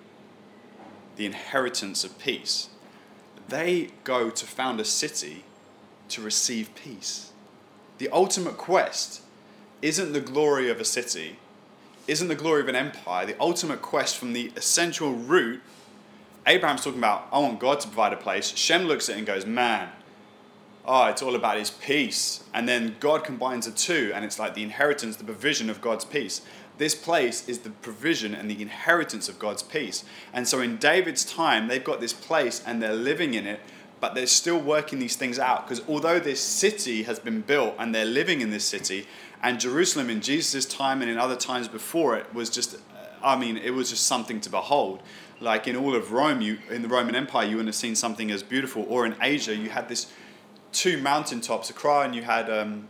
the 1.15 1.25
inheritance 1.25 2.03
of 2.03 2.19
peace, 2.19 2.69
they 3.47 3.91
go 4.03 4.29
to 4.29 4.45
found 4.45 4.81
a 4.81 4.85
city 4.85 5.45
to 6.09 6.21
receive 6.21 6.75
peace. 6.75 7.31
The 7.99 8.09
ultimate 8.09 8.57
quest 8.57 9.23
isn't 9.83 10.13
the 10.13 10.21
glory 10.21 10.69
of 10.69 10.81
a 10.81 10.85
city, 10.85 11.39
isn't 12.09 12.27
the 12.27 12.35
glory 12.35 12.63
of 12.63 12.67
an 12.67 12.75
empire. 12.75 13.25
The 13.25 13.41
ultimate 13.41 13.83
quest 13.83 14.17
from 14.17 14.33
the 14.33 14.51
essential 14.57 15.13
root 15.13 15.63
Abraham's 16.45 16.83
talking 16.83 16.99
about, 16.99 17.29
I 17.31 17.39
want 17.39 17.61
God 17.61 17.79
to 17.79 17.87
provide 17.87 18.13
a 18.13 18.17
place. 18.17 18.57
Shem 18.57 18.87
looks 18.87 19.09
at 19.09 19.15
it 19.15 19.19
and 19.19 19.27
goes, 19.29 19.47
man, 19.47 19.91
oh, 20.87 21.07
it's 21.07 21.23
all 21.23 21.35
about 21.35 21.59
his 21.59 21.71
peace. 21.71 22.45
And 22.55 22.69
then 22.69 22.97
God 23.01 23.25
combines 23.25 23.67
the 23.67 23.73
two, 23.73 24.13
and 24.15 24.25
it's 24.25 24.39
like 24.39 24.55
the 24.55 24.63
inheritance, 24.63 25.17
the 25.17 25.25
provision 25.25 25.69
of 25.69 25.81
God's 25.81 26.05
peace. 26.05 26.43
This 26.79 26.95
place 26.95 27.49
is 27.49 27.61
the 27.61 27.71
provision 27.71 28.35
and 28.35 28.51
the 28.51 28.61
inheritance 28.61 29.29
of 29.29 29.39
God's 29.39 29.63
peace. 29.63 30.05
And 30.33 30.47
so 30.47 30.61
in 30.61 30.77
David's 30.77 31.25
time, 31.25 31.69
they've 31.69 31.83
got 31.83 32.01
this 32.01 32.13
place 32.13 32.63
and 32.67 32.83
they're 32.83 32.95
living 32.95 33.35
in 33.35 33.47
it, 33.47 33.61
but 33.99 34.15
they're 34.15 34.27
still 34.27 34.59
working 34.59 34.99
these 34.99 35.17
things 35.17 35.39
out. 35.39 35.67
Because 35.67 35.83
although 35.89 36.21
this 36.21 36.41
city 36.41 37.05
has 37.05 37.19
been 37.19 37.41
built 37.41 37.75
and 37.79 37.95
they're 37.95 38.05
living 38.05 38.41
in 38.43 38.51
this 38.51 38.65
city, 38.65 39.07
and 39.43 39.59
Jerusalem 39.59 40.11
in 40.11 40.21
Jesus' 40.21 40.67
time 40.67 41.01
and 41.01 41.11
in 41.11 41.19
other 41.19 41.37
times 41.37 41.67
before 41.67 42.17
it 42.17 42.33
was 42.35 42.51
just, 42.51 42.77
I 43.23 43.37
mean, 43.37 43.57
it 43.57 43.71
was 43.71 43.89
just 43.91 44.07
something 44.07 44.41
to 44.43 44.51
behold 44.51 45.03
like 45.41 45.69
in 45.69 45.77
all 45.77 45.95
of 45.95 46.13
Rome, 46.13 46.41
you 46.41 46.59
in 46.71 46.83
the 46.83 46.89
Roman 46.89 47.15
Empire, 47.15 47.45
you 47.45 47.57
wouldn't 47.57 47.69
have 47.69 47.75
seen 47.75 47.95
something 47.95 48.31
as 48.31 48.43
beautiful. 48.43 48.87
Or 48.89 49.07
in 49.07 49.17
Asia, 49.21 49.55
you 49.55 49.71
had 49.71 49.89
this 49.89 50.11
two 50.73 50.99
mountaintops, 50.99 51.71
Acra, 51.71 52.01
and 52.01 52.15
you 52.15 52.23
had 52.23 52.51
um, 52.51 52.89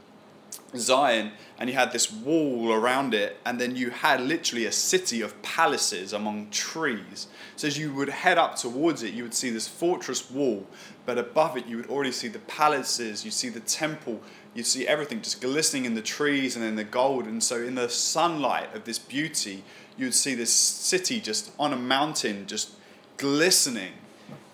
Zion, 0.76 1.32
and 1.58 1.70
you 1.70 1.76
had 1.76 1.92
this 1.92 2.12
wall 2.12 2.72
around 2.72 3.14
it, 3.14 3.38
and 3.44 3.60
then 3.60 3.76
you 3.76 3.90
had 3.90 4.20
literally 4.20 4.66
a 4.66 4.72
city 4.72 5.20
of 5.22 5.40
palaces 5.42 6.12
among 6.12 6.50
trees. 6.50 7.28
So 7.56 7.66
as 7.66 7.78
you 7.78 7.92
would 7.94 8.08
head 8.08 8.38
up 8.38 8.56
towards 8.56 9.02
it, 9.02 9.14
you 9.14 9.22
would 9.22 9.34
see 9.34 9.50
this 9.50 9.66
fortress 9.66 10.30
wall, 10.30 10.66
but 11.06 11.18
above 11.18 11.56
it, 11.56 11.66
you 11.66 11.76
would 11.76 11.88
already 11.88 12.12
see 12.12 12.28
the 12.28 12.40
palaces, 12.40 13.24
you 13.24 13.30
see 13.30 13.48
the 13.48 13.60
temple, 13.60 14.20
you 14.54 14.62
see 14.62 14.86
everything 14.86 15.22
just 15.22 15.40
glistening 15.40 15.84
in 15.84 15.94
the 15.94 16.02
trees 16.02 16.56
and 16.56 16.64
in 16.64 16.76
the 16.76 16.84
gold. 16.84 17.26
And 17.26 17.42
so, 17.42 17.62
in 17.62 17.74
the 17.74 17.88
sunlight 17.88 18.74
of 18.74 18.84
this 18.84 18.98
beauty, 18.98 19.64
you'd 19.96 20.14
see 20.14 20.34
this 20.34 20.52
city 20.52 21.20
just 21.20 21.52
on 21.58 21.72
a 21.72 21.76
mountain, 21.76 22.46
just 22.46 22.72
glistening. 23.16 23.92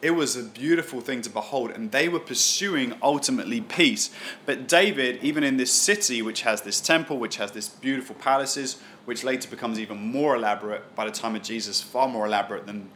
It 0.02 0.10
was 0.10 0.34
a 0.34 0.42
beautiful 0.42 1.00
thing 1.00 1.22
to 1.22 1.30
behold, 1.30 1.70
and 1.70 1.92
they 1.92 2.08
were 2.08 2.18
pursuing 2.18 2.94
ultimately 3.00 3.60
peace. 3.60 4.10
But 4.44 4.66
David, 4.66 5.22
even 5.22 5.44
in 5.44 5.58
this 5.58 5.72
city, 5.72 6.22
which 6.22 6.42
has 6.42 6.62
this 6.62 6.80
temple, 6.80 7.18
which 7.18 7.36
has 7.36 7.52
this 7.52 7.68
beautiful 7.68 8.16
palaces, 8.16 8.80
which 9.04 9.22
later 9.22 9.48
becomes 9.48 9.78
even 9.78 9.98
more 9.98 10.34
elaborate 10.34 10.96
by 10.96 11.04
the 11.04 11.12
time 11.12 11.36
of 11.36 11.42
Jesus, 11.42 11.80
far 11.80 12.08
more 12.08 12.26
elaborate 12.26 12.66
than 12.66 12.88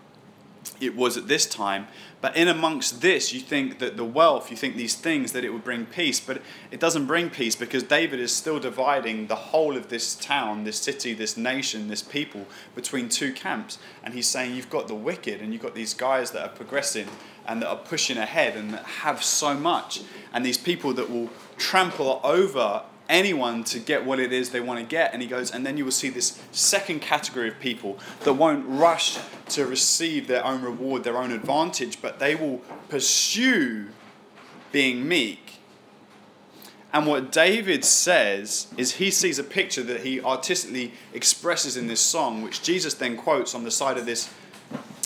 it 0.81 0.97
was 0.97 1.17
at 1.17 1.29
this 1.29 1.47
time. 1.47 1.87
But 2.21 2.37
in 2.37 2.49
amongst 2.49 3.03
this, 3.03 3.33
you 3.33 3.41
think 3.41 3.79
that 3.79 3.97
the 3.97 4.05
wealth, 4.05 4.51
you 4.51 4.57
think 4.57 4.77
these 4.77 4.95
things, 4.95 5.33
that 5.33 5.45
it 5.45 5.53
would 5.53 5.65
bring 5.65 5.87
peace. 5.87 6.19
But 6.19 6.43
it 6.71 6.81
doesn't 6.81 7.07
bring 7.07 7.31
peace 7.31 7.55
because 7.55 7.83
David 7.83 8.21
is 8.21 8.33
still 8.33 8.59
dividing 8.59 9.27
the 9.27 9.37
whole 9.37 9.77
of 9.77 9.89
this 9.89 10.15
town, 10.15 10.65
this 10.65 10.79
city, 10.79 11.13
this 11.13 11.37
nation, 11.37 11.89
this 11.89 12.03
people 12.03 12.47
between 12.75 13.09
two 13.09 13.33
camps. 13.33 13.79
And 14.03 14.15
he's 14.15 14.27
saying 14.27 14.55
you've 14.55 14.71
got 14.71 14.89
the 14.89 14.95
wicked 14.95 15.41
and 15.41 15.53
you've 15.53 15.63
got 15.63 15.75
these 15.75 15.95
guys 15.95 16.31
that 16.33 16.43
are 16.43 16.55
progressing 16.55 17.09
and 17.47 17.63
that 17.63 17.69
are 17.69 17.77
pushing 17.77 18.17
ahead 18.17 18.57
and 18.57 18.73
that 18.73 18.85
have 18.85 19.23
so 19.23 19.55
much. 19.55 20.03
And 20.33 20.45
these 20.45 20.59
people 20.59 20.93
that 20.95 21.11
will 21.11 21.31
trample 21.59 22.21
over 22.25 22.83
anyone 23.09 23.65
to 23.65 23.79
get 23.79 24.05
what 24.05 24.19
it 24.19 24.33
is 24.33 24.51
they 24.51 24.61
want 24.61 24.81
to 24.81 24.87
get. 24.87 25.13
And 25.13 25.23
he 25.23 25.29
goes, 25.29 25.51
and 25.51 25.65
then 25.65 25.77
you 25.77 25.85
will 25.85 25.93
see 25.93 26.09
this 26.09 26.43
second 26.53 27.01
category 27.01 27.49
of 27.49 27.61
people 27.61 27.99
that 28.25 28.35
won't 28.35 28.67
rush 28.67 29.19
to 29.51 29.67
receive 29.67 30.27
their 30.27 30.45
own 30.45 30.63
reward, 30.63 31.05
their 31.05 31.19
own 31.19 31.33
advantage, 31.33 32.01
but 32.03 32.19
they 32.19 32.35
will 32.35 32.59
pursue 32.89 33.89
being 34.73 35.07
meek. 35.07 35.55
And 36.93 37.07
what 37.07 37.31
David 37.31 37.85
says 37.85 38.69
is 38.77 38.95
he 38.95 39.11
sees 39.11 39.39
a 39.39 39.45
picture 39.45 39.83
that 39.83 40.01
he 40.01 40.21
artistically 40.21 40.93
expresses 41.13 41.77
in 41.77 41.89
this 41.89 42.01
song, 42.01 42.43
which 42.43 42.63
Jesus 42.63 42.95
then 42.95 43.17
quotes 43.17 43.55
on 43.55 43.65
the 43.65 43.71
side 43.71 43.99
of 43.99 44.07
this 44.07 44.33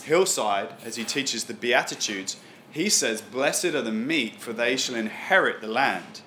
hillside 0.04 0.72
as 0.84 0.96
he 0.96 1.04
teaches 1.04 1.44
the 1.44 1.54
Beatitudes. 1.54 2.36
He 2.70 2.88
says, 2.88 3.20
Blessed 3.20 3.66
are 3.66 3.82
the 3.82 3.90
meek, 3.90 4.34
for 4.36 4.52
they 4.52 4.76
shall 4.76 4.94
inherit 4.94 5.60
the 5.60 5.66
land 5.66 6.22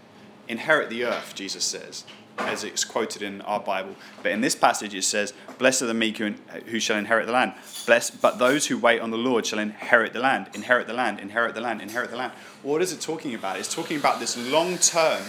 inherit 0.48 0.90
the 0.90 1.06
earth, 1.06 1.34
Jesus 1.36 1.64
says. 1.64 2.04
as 2.38 2.64
it's 2.64 2.84
quoted 2.84 3.22
in 3.22 3.42
our 3.42 3.60
Bible. 3.60 3.96
But 4.22 4.32
in 4.32 4.42
this 4.42 4.56
passage, 4.56 4.96
it 4.96 5.04
says, 5.04 5.34
Blessed 5.58 5.84
are 5.84 5.88
the 5.88 5.94
meek 5.94 6.18
who, 6.18 6.80
shall 6.80 6.98
inherit 6.98 7.28
the 7.28 7.32
land. 7.32 7.54
Blessed, 7.86 8.22
but 8.22 8.40
those 8.40 8.68
who 8.68 8.78
wait 8.78 9.02
on 9.02 9.12
the 9.12 9.18
Lord 9.18 9.46
shall 9.46 9.60
inherit 9.60 10.14
the 10.14 10.20
land, 10.20 10.50
inherit 10.54 10.88
the 10.88 10.94
land, 10.94 11.20
inherit 11.20 11.54
the 11.54 11.62
land, 11.62 11.82
inherit 11.82 12.10
the 12.10 12.18
land. 12.18 12.34
What 12.64 12.82
is 12.82 12.92
it 12.92 13.02
talking 13.02 13.36
about? 13.36 13.60
It's 13.60 13.74
talking 13.74 13.98
about 13.98 14.20
this 14.20 14.36
long 14.36 14.78
term 14.78 15.22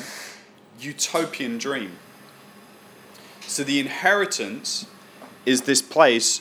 utopian 0.80 1.58
dream. 1.58 1.98
So 3.42 3.64
the 3.64 3.78
inheritance 3.78 4.86
is 5.44 5.62
this 5.62 5.82
place 5.82 6.40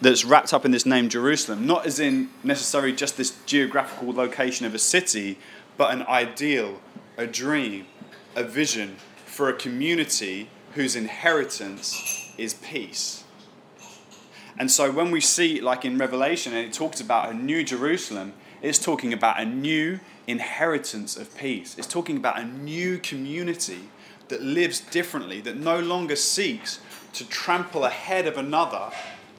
that's 0.00 0.24
wrapped 0.24 0.52
up 0.52 0.64
in 0.64 0.70
this 0.70 0.86
name 0.86 1.08
Jerusalem, 1.08 1.66
not 1.66 1.86
as 1.86 2.00
in 2.00 2.30
necessarily 2.42 2.92
just 2.92 3.16
this 3.16 3.36
geographical 3.46 4.12
location 4.12 4.66
of 4.66 4.74
a 4.74 4.78
city, 4.78 5.38
but 5.76 5.92
an 5.92 6.02
ideal, 6.02 6.80
a 7.16 7.26
dream, 7.26 7.86
a 8.34 8.44
vision 8.44 8.96
for 9.26 9.48
a 9.48 9.52
community 9.54 10.48
whose 10.74 10.96
inheritance 10.96 12.32
is 12.38 12.54
peace. 12.54 13.24
And 14.58 14.70
so 14.70 14.90
when 14.90 15.10
we 15.10 15.20
see, 15.20 15.60
like 15.60 15.84
in 15.84 15.98
Revelation, 15.98 16.52
and 16.54 16.66
it 16.66 16.72
talks 16.72 17.00
about 17.00 17.30
a 17.30 17.34
new 17.34 17.64
Jerusalem, 17.64 18.34
it's 18.60 18.78
talking 18.78 19.12
about 19.12 19.40
a 19.40 19.44
new 19.44 20.00
inheritance 20.26 21.16
of 21.16 21.36
peace. 21.36 21.76
It's 21.76 21.86
talking 21.86 22.16
about 22.16 22.38
a 22.38 22.44
new 22.44 22.98
community 22.98 23.88
that 24.28 24.42
lives 24.42 24.80
differently, 24.80 25.40
that 25.40 25.56
no 25.56 25.80
longer 25.80 26.16
seeks 26.16 26.80
to 27.14 27.28
trample 27.28 27.84
ahead 27.84 28.26
of 28.26 28.38
another 28.38 28.90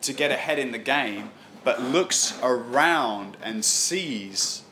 to 0.01 0.13
get 0.13 0.31
ahead 0.31 0.59
in 0.59 0.71
the 0.71 0.77
game, 0.77 1.31
but 1.63 1.81
looks 1.81 2.37
around 2.43 3.37
and 3.41 3.63
sees 3.63 4.63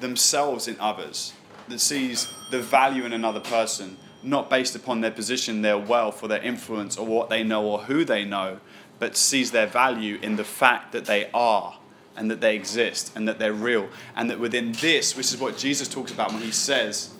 themselves 0.00 0.66
in 0.66 0.76
others, 0.80 1.34
that 1.70 1.80
sees 1.80 2.32
the 2.50 2.60
value 2.60 3.04
in 3.04 3.12
another 3.12 3.40
person, 3.40 3.96
not 4.22 4.50
based 4.50 4.74
upon 4.74 5.00
their 5.00 5.10
position, 5.10 5.62
their 5.62 5.78
wealth, 5.78 6.22
or 6.22 6.28
their 6.28 6.42
influence, 6.42 6.96
or 6.96 7.06
what 7.06 7.28
they 7.30 7.42
know, 7.42 7.64
or 7.64 7.80
who 7.80 8.04
they 8.04 8.24
know, 8.24 8.60
but 8.98 9.16
sees 9.16 9.50
their 9.50 9.66
value 9.66 10.18
in 10.22 10.36
the 10.36 10.44
fact 10.44 10.92
that 10.92 11.04
they 11.04 11.30
are 11.32 11.78
and 12.16 12.30
that 12.30 12.40
they 12.40 12.56
exist 12.56 13.12
and 13.14 13.28
that 13.28 13.38
they're 13.38 13.52
real. 13.52 13.88
And 14.16 14.28
that 14.28 14.40
within 14.40 14.72
this, 14.72 15.16
which 15.16 15.32
is 15.32 15.38
what 15.38 15.56
Jesus 15.56 15.86
talks 15.86 16.10
about 16.10 16.32
when 16.32 16.42
he 16.42 16.50
says, 16.50 17.14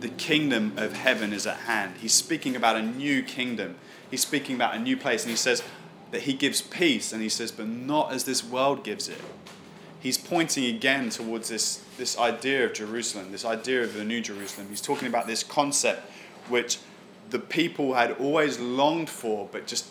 the 0.00 0.08
kingdom 0.08 0.72
of 0.76 0.94
heaven 0.94 1.32
is 1.32 1.46
at 1.46 1.56
hand. 1.58 1.96
He's 1.98 2.14
speaking 2.14 2.56
about 2.56 2.76
a 2.76 2.82
new 2.82 3.22
kingdom. 3.22 3.76
He's 4.10 4.22
speaking 4.22 4.54
about 4.54 4.74
a 4.74 4.78
new 4.78 4.96
place. 4.96 5.24
And 5.24 5.30
he 5.30 5.36
says 5.36 5.62
that 6.12 6.22
he 6.22 6.32
gives 6.32 6.62
peace. 6.62 7.12
And 7.12 7.20
he 7.20 7.28
says, 7.28 7.52
but 7.52 7.66
not 7.66 8.12
as 8.12 8.24
this 8.24 8.42
world 8.42 8.84
gives 8.84 9.08
it. 9.08 9.20
He's 10.00 10.16
pointing 10.16 10.64
again 10.64 11.10
towards 11.10 11.48
this, 11.48 11.82
this 11.96 12.18
idea 12.18 12.64
of 12.64 12.72
Jerusalem, 12.72 13.32
this 13.32 13.44
idea 13.44 13.82
of 13.82 13.94
the 13.94 14.04
new 14.04 14.20
Jerusalem. 14.20 14.68
He's 14.70 14.80
talking 14.80 15.08
about 15.08 15.26
this 15.26 15.42
concept 15.42 16.08
which 16.48 16.78
the 17.30 17.38
people 17.38 17.94
had 17.94 18.12
always 18.12 18.58
longed 18.58 19.10
for, 19.10 19.48
but 19.50 19.66
just 19.66 19.86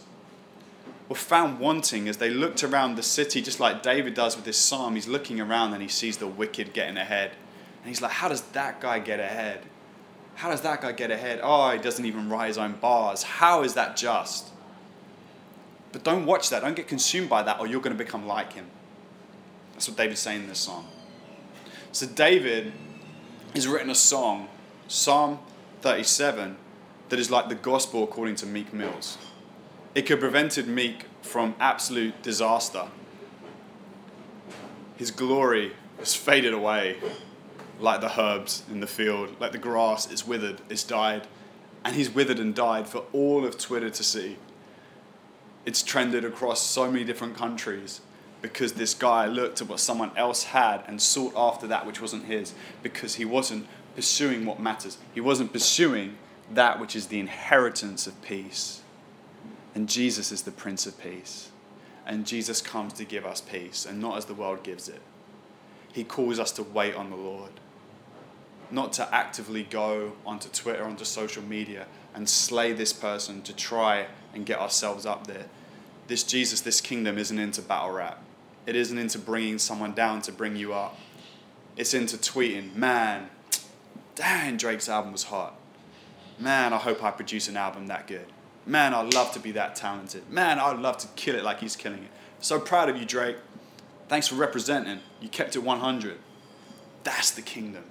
were 1.10 1.16
found 1.16 1.60
wanting 1.60 2.08
as 2.08 2.18
they 2.18 2.30
looked 2.30 2.64
around 2.64 2.96
the 2.96 3.04
city, 3.04 3.42
just 3.42 3.60
like 3.60 3.84
David 3.84 4.14
does 4.14 4.36
with 4.36 4.46
this 4.46 4.58
psalm. 4.58 4.96
He's 4.96 5.08
looking 5.08 5.40
around 5.40 5.74
and 5.74 5.82
he 5.82 5.88
sees 5.88 6.18
the 6.18 6.28
wicked 6.28 6.74
getting 6.74 6.98
ahead. 6.98 7.32
And 7.82 7.90
he's 7.90 8.02
like, 8.02 8.12
How 8.12 8.28
does 8.30 8.42
that 8.42 8.82
guy 8.82 9.00
get 9.00 9.20
ahead? 9.20 9.62
How 10.36 10.50
does 10.50 10.62
that 10.62 10.82
guy 10.82 10.92
get 10.92 11.10
ahead? 11.10 11.40
Oh, 11.42 11.72
he 11.72 11.80
doesn't 11.80 12.06
even 12.06 12.30
write 12.30 12.48
his 12.48 12.58
own 12.58 12.74
bars. 12.74 13.24
How 13.24 13.64
is 13.64 13.74
that 13.74 13.98
just? 13.98 14.50
But 15.92 16.04
don't 16.04 16.26
watch 16.26 16.50
that. 16.52 16.62
Don't 16.62 16.76
get 16.76 16.88
consumed 16.88 17.30
by 17.30 17.42
that, 17.44 17.60
or 17.60 17.66
you're 17.66 17.82
going 17.82 17.98
to 17.98 18.04
become 18.04 18.28
like 18.28 18.54
him. 18.54 18.68
That's 19.78 19.88
what 19.88 19.96
David's 19.96 20.22
saying 20.22 20.42
in 20.42 20.48
this 20.48 20.58
song. 20.58 20.88
So, 21.92 22.08
David 22.08 22.74
has 23.54 23.68
written 23.68 23.92
a 23.92 23.96
song, 23.96 24.50
Psalm 24.88 25.38
37, 25.82 26.58
that 27.10 27.20
is 27.20 27.30
like 27.30 27.48
the 27.48 27.54
gospel 27.54 28.04
according 28.04 28.38
to 28.38 28.48
Meek 28.48 28.74
Mills. 28.74 29.20
It 29.94 30.08
could 30.08 30.14
have 30.14 30.22
prevented 30.22 30.68
Meek 30.68 31.06
from 31.22 31.54
absolute 31.60 32.24
disaster. 32.24 32.88
His 34.96 35.12
glory 35.12 35.74
has 36.00 36.16
faded 36.16 36.56
away 36.56 36.98
like 37.80 38.02
the 38.02 38.20
herbs 38.20 38.64
in 38.72 38.80
the 38.80 38.88
field, 38.88 39.40
like 39.40 39.52
the 39.52 39.60
grass, 39.60 40.12
it's 40.12 40.26
withered, 40.26 40.60
it's 40.72 40.84
died. 40.84 41.28
And 41.86 41.96
he's 41.96 42.10
withered 42.10 42.40
and 42.40 42.56
died 42.56 42.88
for 42.88 43.06
all 43.14 43.46
of 43.46 43.60
Twitter 43.60 43.92
to 43.92 44.04
see. 44.04 44.38
It's 45.68 45.84
trended 45.84 46.26
across 46.26 46.64
so 46.64 46.90
many 46.90 47.04
different 47.04 47.36
countries 47.36 48.02
because 48.42 48.74
this 48.74 48.94
guy 48.94 49.26
looked 49.26 49.62
at 49.62 49.68
what 49.68 49.80
someone 49.80 50.12
else 50.16 50.46
had 50.46 50.84
and 50.88 51.02
sought 51.02 51.34
after 51.36 51.68
that 51.68 51.86
which 51.86 52.02
wasn't 52.02 52.26
his 52.26 52.54
because 52.84 53.16
he 53.16 53.26
wasn't 53.26 53.68
pursuing 53.96 54.46
what 54.46 54.60
matters. 54.60 54.98
He 55.14 55.22
wasn't 55.22 55.52
pursuing 55.52 56.18
that 56.54 56.80
which 56.80 56.96
is 56.96 57.08
the 57.08 57.20
inheritance 57.20 58.08
of 58.08 58.22
peace. 58.22 58.82
And 59.74 59.90
Jesus 59.90 60.32
is 60.32 60.44
the 60.44 60.52
Prince 60.52 60.86
of 60.86 61.00
Peace. 61.00 61.52
And 62.06 62.26
Jesus 62.26 62.62
comes 62.62 62.94
to 62.94 63.06
give 63.06 63.26
us 63.26 63.42
peace 63.42 63.86
and 63.86 64.00
not 64.00 64.18
as 64.18 64.26
the 64.26 64.34
world 64.34 64.64
gives 64.64 64.88
it. 64.88 65.02
He 65.92 66.04
calls 66.04 66.40
us 66.40 66.52
to 66.54 66.64
wait 66.64 66.96
on 66.96 67.10
the 67.10 67.16
Lord 67.16 67.52
not 68.72 68.94
to 68.94 69.16
actively 69.16 69.64
go 69.64 70.14
onto 70.26 70.50
Twitter, 70.50 70.84
onto 70.84 71.06
social 71.06 71.44
media, 71.44 71.88
and 72.14 72.28
slay 72.28 72.74
this 72.74 72.94
person 72.94 73.42
to 73.44 73.56
try 73.56 74.08
and 74.34 74.46
get 74.46 74.60
ourselves 74.60 75.06
up 75.06 75.28
there. 75.28 75.46
This 76.08 76.24
Jesus, 76.24 76.62
this 76.62 76.82
kingdom 76.82 77.18
isn't 77.18 77.38
into 77.38 77.62
battle 77.62 77.92
rap. 77.92 78.22
It 78.68 78.76
isn't 78.76 78.98
into 78.98 79.18
bringing 79.18 79.58
someone 79.58 79.94
down 79.94 80.22
to 80.24 80.32
bring 80.34 80.58
you 80.58 80.74
up. 80.74 81.00
It's 81.78 81.94
into 81.94 82.18
tweeting, 82.18 82.76
man, 82.76 83.30
dang, 84.16 84.58
Drake's 84.58 84.90
album 84.90 85.14
was 85.14 85.24
hot. 85.24 85.58
Man, 86.38 86.74
I 86.74 86.78
hope 86.78 87.02
I 87.02 87.12
produce 87.12 87.48
an 87.48 87.56
album 87.56 87.88
that 87.88 88.08
good. 88.08 88.26
Man, 88.66 88.94
I'd 88.94 89.14
love 89.14 89.32
to 89.32 89.40
be 89.40 89.54
that 89.54 89.76
talented. 89.76 90.30
Man, 90.30 90.60
I'd 90.60 90.80
love 90.80 90.98
to 90.98 91.08
kill 91.16 91.36
it 91.36 91.46
like 91.46 91.62
he's 91.62 91.78
killing 91.78 92.04
it. 92.04 92.12
So 92.42 92.60
proud 92.60 92.90
of 92.90 92.98
you, 92.98 93.06
Drake. 93.06 93.38
Thanks 94.10 94.28
for 94.28 94.36
representing. 94.36 95.00
You 95.22 95.30
kept 95.30 95.56
it 95.56 95.64
100. 95.64 96.18
That's 97.04 97.32
the 97.32 97.42
kingdom. 97.42 97.86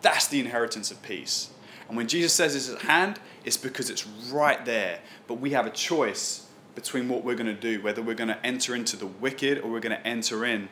That's 0.00 0.26
the 0.26 0.40
inheritance 0.40 0.90
of 0.90 1.02
peace. 1.02 1.50
And 1.88 1.96
when 1.96 2.08
Jesus 2.08 2.32
says 2.32 2.56
it's 2.56 2.70
at 2.70 2.88
hand, 2.88 3.20
it's 3.44 3.58
because 3.58 3.90
it's 3.90 4.06
right 4.06 4.64
there. 4.64 5.00
But 5.26 5.34
we 5.34 5.50
have 5.50 5.66
a 5.66 5.70
choice 5.70 6.46
between 6.74 7.08
what 7.08 7.24
we're 7.24 7.34
going 7.34 7.46
to 7.46 7.54
do, 7.54 7.82
whether 7.82 8.02
we're 8.02 8.14
going 8.14 8.28
to 8.28 8.46
enter 8.46 8.74
into 8.74 8.96
the 8.96 9.06
wicked 9.06 9.58
or 9.58 9.70
we're 9.70 9.80
going 9.80 9.96
to 9.96 10.06
enter 10.06 10.44
in 10.44 10.68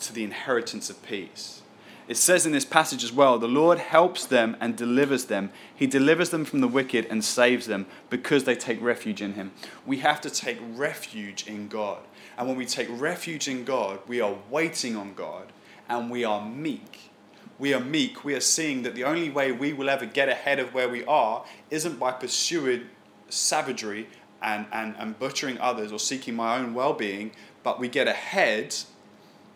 to 0.00 0.12
the 0.12 0.24
inheritance 0.24 0.90
of 0.90 1.02
peace. 1.04 1.62
It 2.06 2.18
says 2.18 2.44
in 2.44 2.52
this 2.52 2.66
passage 2.66 3.02
as 3.02 3.12
well 3.12 3.38
the 3.38 3.48
Lord 3.48 3.78
helps 3.78 4.26
them 4.26 4.56
and 4.60 4.76
delivers 4.76 5.26
them. 5.26 5.50
He 5.74 5.86
delivers 5.86 6.30
them 6.30 6.44
from 6.44 6.60
the 6.60 6.68
wicked 6.68 7.06
and 7.06 7.24
saves 7.24 7.66
them 7.66 7.86
because 8.10 8.44
they 8.44 8.54
take 8.54 8.82
refuge 8.82 9.22
in 9.22 9.34
Him. 9.34 9.52
We 9.86 9.98
have 9.98 10.20
to 10.22 10.30
take 10.30 10.58
refuge 10.60 11.46
in 11.46 11.68
God. 11.68 12.00
And 12.36 12.46
when 12.46 12.56
we 12.56 12.66
take 12.66 12.88
refuge 12.90 13.48
in 13.48 13.64
God, 13.64 14.00
we 14.06 14.20
are 14.20 14.36
waiting 14.50 14.96
on 14.96 15.14
God 15.14 15.52
and 15.88 16.10
we 16.10 16.24
are 16.24 16.44
meek 16.44 17.10
we 17.58 17.72
are 17.72 17.80
meek, 17.80 18.24
we 18.24 18.34
are 18.34 18.40
seeing 18.40 18.82
that 18.82 18.94
the 18.94 19.04
only 19.04 19.30
way 19.30 19.52
we 19.52 19.72
will 19.72 19.88
ever 19.88 20.06
get 20.06 20.28
ahead 20.28 20.58
of 20.58 20.74
where 20.74 20.88
we 20.88 21.04
are 21.04 21.44
isn't 21.70 21.98
by 21.98 22.10
pursuing 22.12 22.82
savagery 23.28 24.08
and, 24.44 24.66
and, 24.72 24.94
and 24.98 25.18
butchering 25.18 25.58
others 25.58 25.90
or 25.90 25.98
seeking 25.98 26.36
my 26.36 26.56
own 26.58 26.74
well 26.74 26.92
being, 26.92 27.32
but 27.62 27.80
we 27.80 27.88
get 27.88 28.06
ahead 28.06 28.76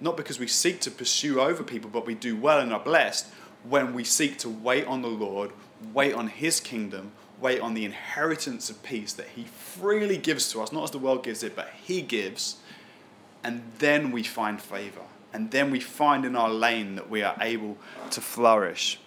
not 0.00 0.16
because 0.16 0.38
we 0.38 0.46
seek 0.46 0.80
to 0.80 0.90
pursue 0.92 1.40
over 1.40 1.64
people, 1.64 1.90
but 1.90 2.06
we 2.06 2.14
do 2.14 2.36
well 2.36 2.60
and 2.60 2.72
are 2.72 2.80
blessed 2.80 3.26
when 3.68 3.92
we 3.92 4.04
seek 4.04 4.38
to 4.38 4.48
wait 4.48 4.86
on 4.86 5.02
the 5.02 5.08
Lord, 5.08 5.50
wait 5.92 6.14
on 6.14 6.28
His 6.28 6.60
kingdom, 6.60 7.10
wait 7.40 7.60
on 7.60 7.74
the 7.74 7.84
inheritance 7.84 8.70
of 8.70 8.80
peace 8.84 9.12
that 9.14 9.26
He 9.34 9.44
freely 9.44 10.16
gives 10.16 10.52
to 10.52 10.62
us, 10.62 10.72
not 10.72 10.84
as 10.84 10.90
the 10.92 10.98
world 10.98 11.24
gives 11.24 11.42
it, 11.42 11.56
but 11.56 11.70
He 11.82 12.00
gives, 12.00 12.58
and 13.42 13.62
then 13.78 14.12
we 14.12 14.22
find 14.22 14.60
favor 14.60 15.02
and 15.32 15.50
then 15.50 15.70
we 15.70 15.80
find 15.80 16.24
in 16.24 16.36
our 16.36 16.50
lane 16.50 16.94
that 16.96 17.10
we 17.10 17.22
are 17.22 17.36
able 17.40 17.76
to 18.10 18.20
flourish. 18.20 18.98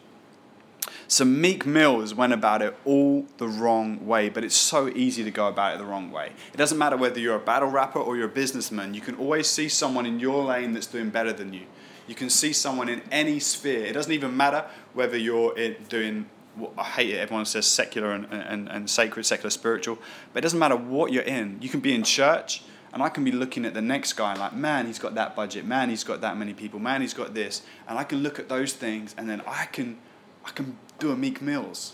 So 1.11 1.25
Meek 1.25 1.65
Mills 1.65 2.15
went 2.15 2.31
about 2.31 2.61
it 2.61 2.73
all 2.85 3.25
the 3.35 3.49
wrong 3.49 4.07
way, 4.07 4.29
but 4.29 4.45
it's 4.45 4.55
so 4.55 4.87
easy 4.87 5.25
to 5.25 5.29
go 5.29 5.49
about 5.49 5.75
it 5.75 5.79
the 5.79 5.85
wrong 5.85 6.09
way. 6.09 6.31
It 6.53 6.55
doesn't 6.55 6.77
matter 6.77 6.95
whether 6.95 7.19
you're 7.19 7.35
a 7.35 7.39
battle 7.39 7.67
rapper 7.67 7.99
or 7.99 8.15
you're 8.15 8.27
a 8.27 8.29
businessman, 8.29 8.93
you 8.93 9.01
can 9.01 9.15
always 9.15 9.47
see 9.47 9.67
someone 9.67 10.05
in 10.05 10.21
your 10.21 10.45
lane 10.45 10.71
that's 10.71 10.87
doing 10.87 11.09
better 11.09 11.33
than 11.33 11.51
you. 11.51 11.65
You 12.07 12.15
can 12.15 12.29
see 12.29 12.53
someone 12.53 12.87
in 12.87 13.01
any 13.11 13.41
sphere. 13.41 13.83
It 13.83 13.91
doesn't 13.91 14.13
even 14.13 14.37
matter 14.37 14.63
whether 14.93 15.17
you're 15.17 15.53
doing, 15.89 16.29
I 16.77 16.83
hate 16.85 17.09
it, 17.09 17.17
everyone 17.17 17.43
says 17.43 17.65
secular 17.65 18.13
and, 18.13 18.25
and, 18.31 18.69
and 18.69 18.89
sacred, 18.89 19.25
secular, 19.25 19.49
spiritual, 19.49 19.99
but 20.31 20.39
it 20.39 20.43
doesn't 20.43 20.59
matter 20.59 20.77
what 20.77 21.11
you're 21.11 21.23
in. 21.23 21.57
You 21.59 21.67
can 21.67 21.81
be 21.81 21.93
in 21.93 22.03
church, 22.03 22.63
and 22.93 23.03
I 23.03 23.09
can 23.09 23.25
be 23.25 23.33
looking 23.33 23.65
at 23.65 23.73
the 23.73 23.81
next 23.81 24.13
guy 24.13 24.33
like, 24.35 24.53
man, 24.53 24.85
he's 24.85 24.99
got 24.99 25.15
that 25.15 25.35
budget, 25.35 25.65
man, 25.65 25.89
he's 25.89 26.05
got 26.05 26.21
that 26.21 26.37
many 26.37 26.53
people, 26.53 26.79
man, 26.79 27.01
he's 27.01 27.13
got 27.13 27.33
this. 27.33 27.63
And 27.85 27.99
I 27.99 28.05
can 28.05 28.19
look 28.19 28.39
at 28.39 28.47
those 28.47 28.71
things 28.71 29.13
and 29.17 29.29
then 29.29 29.41
I 29.45 29.65
can 29.65 29.97
I 30.45 30.51
can 30.51 30.77
do 31.01 31.11
a 31.11 31.17
meek 31.17 31.41
mills 31.41 31.93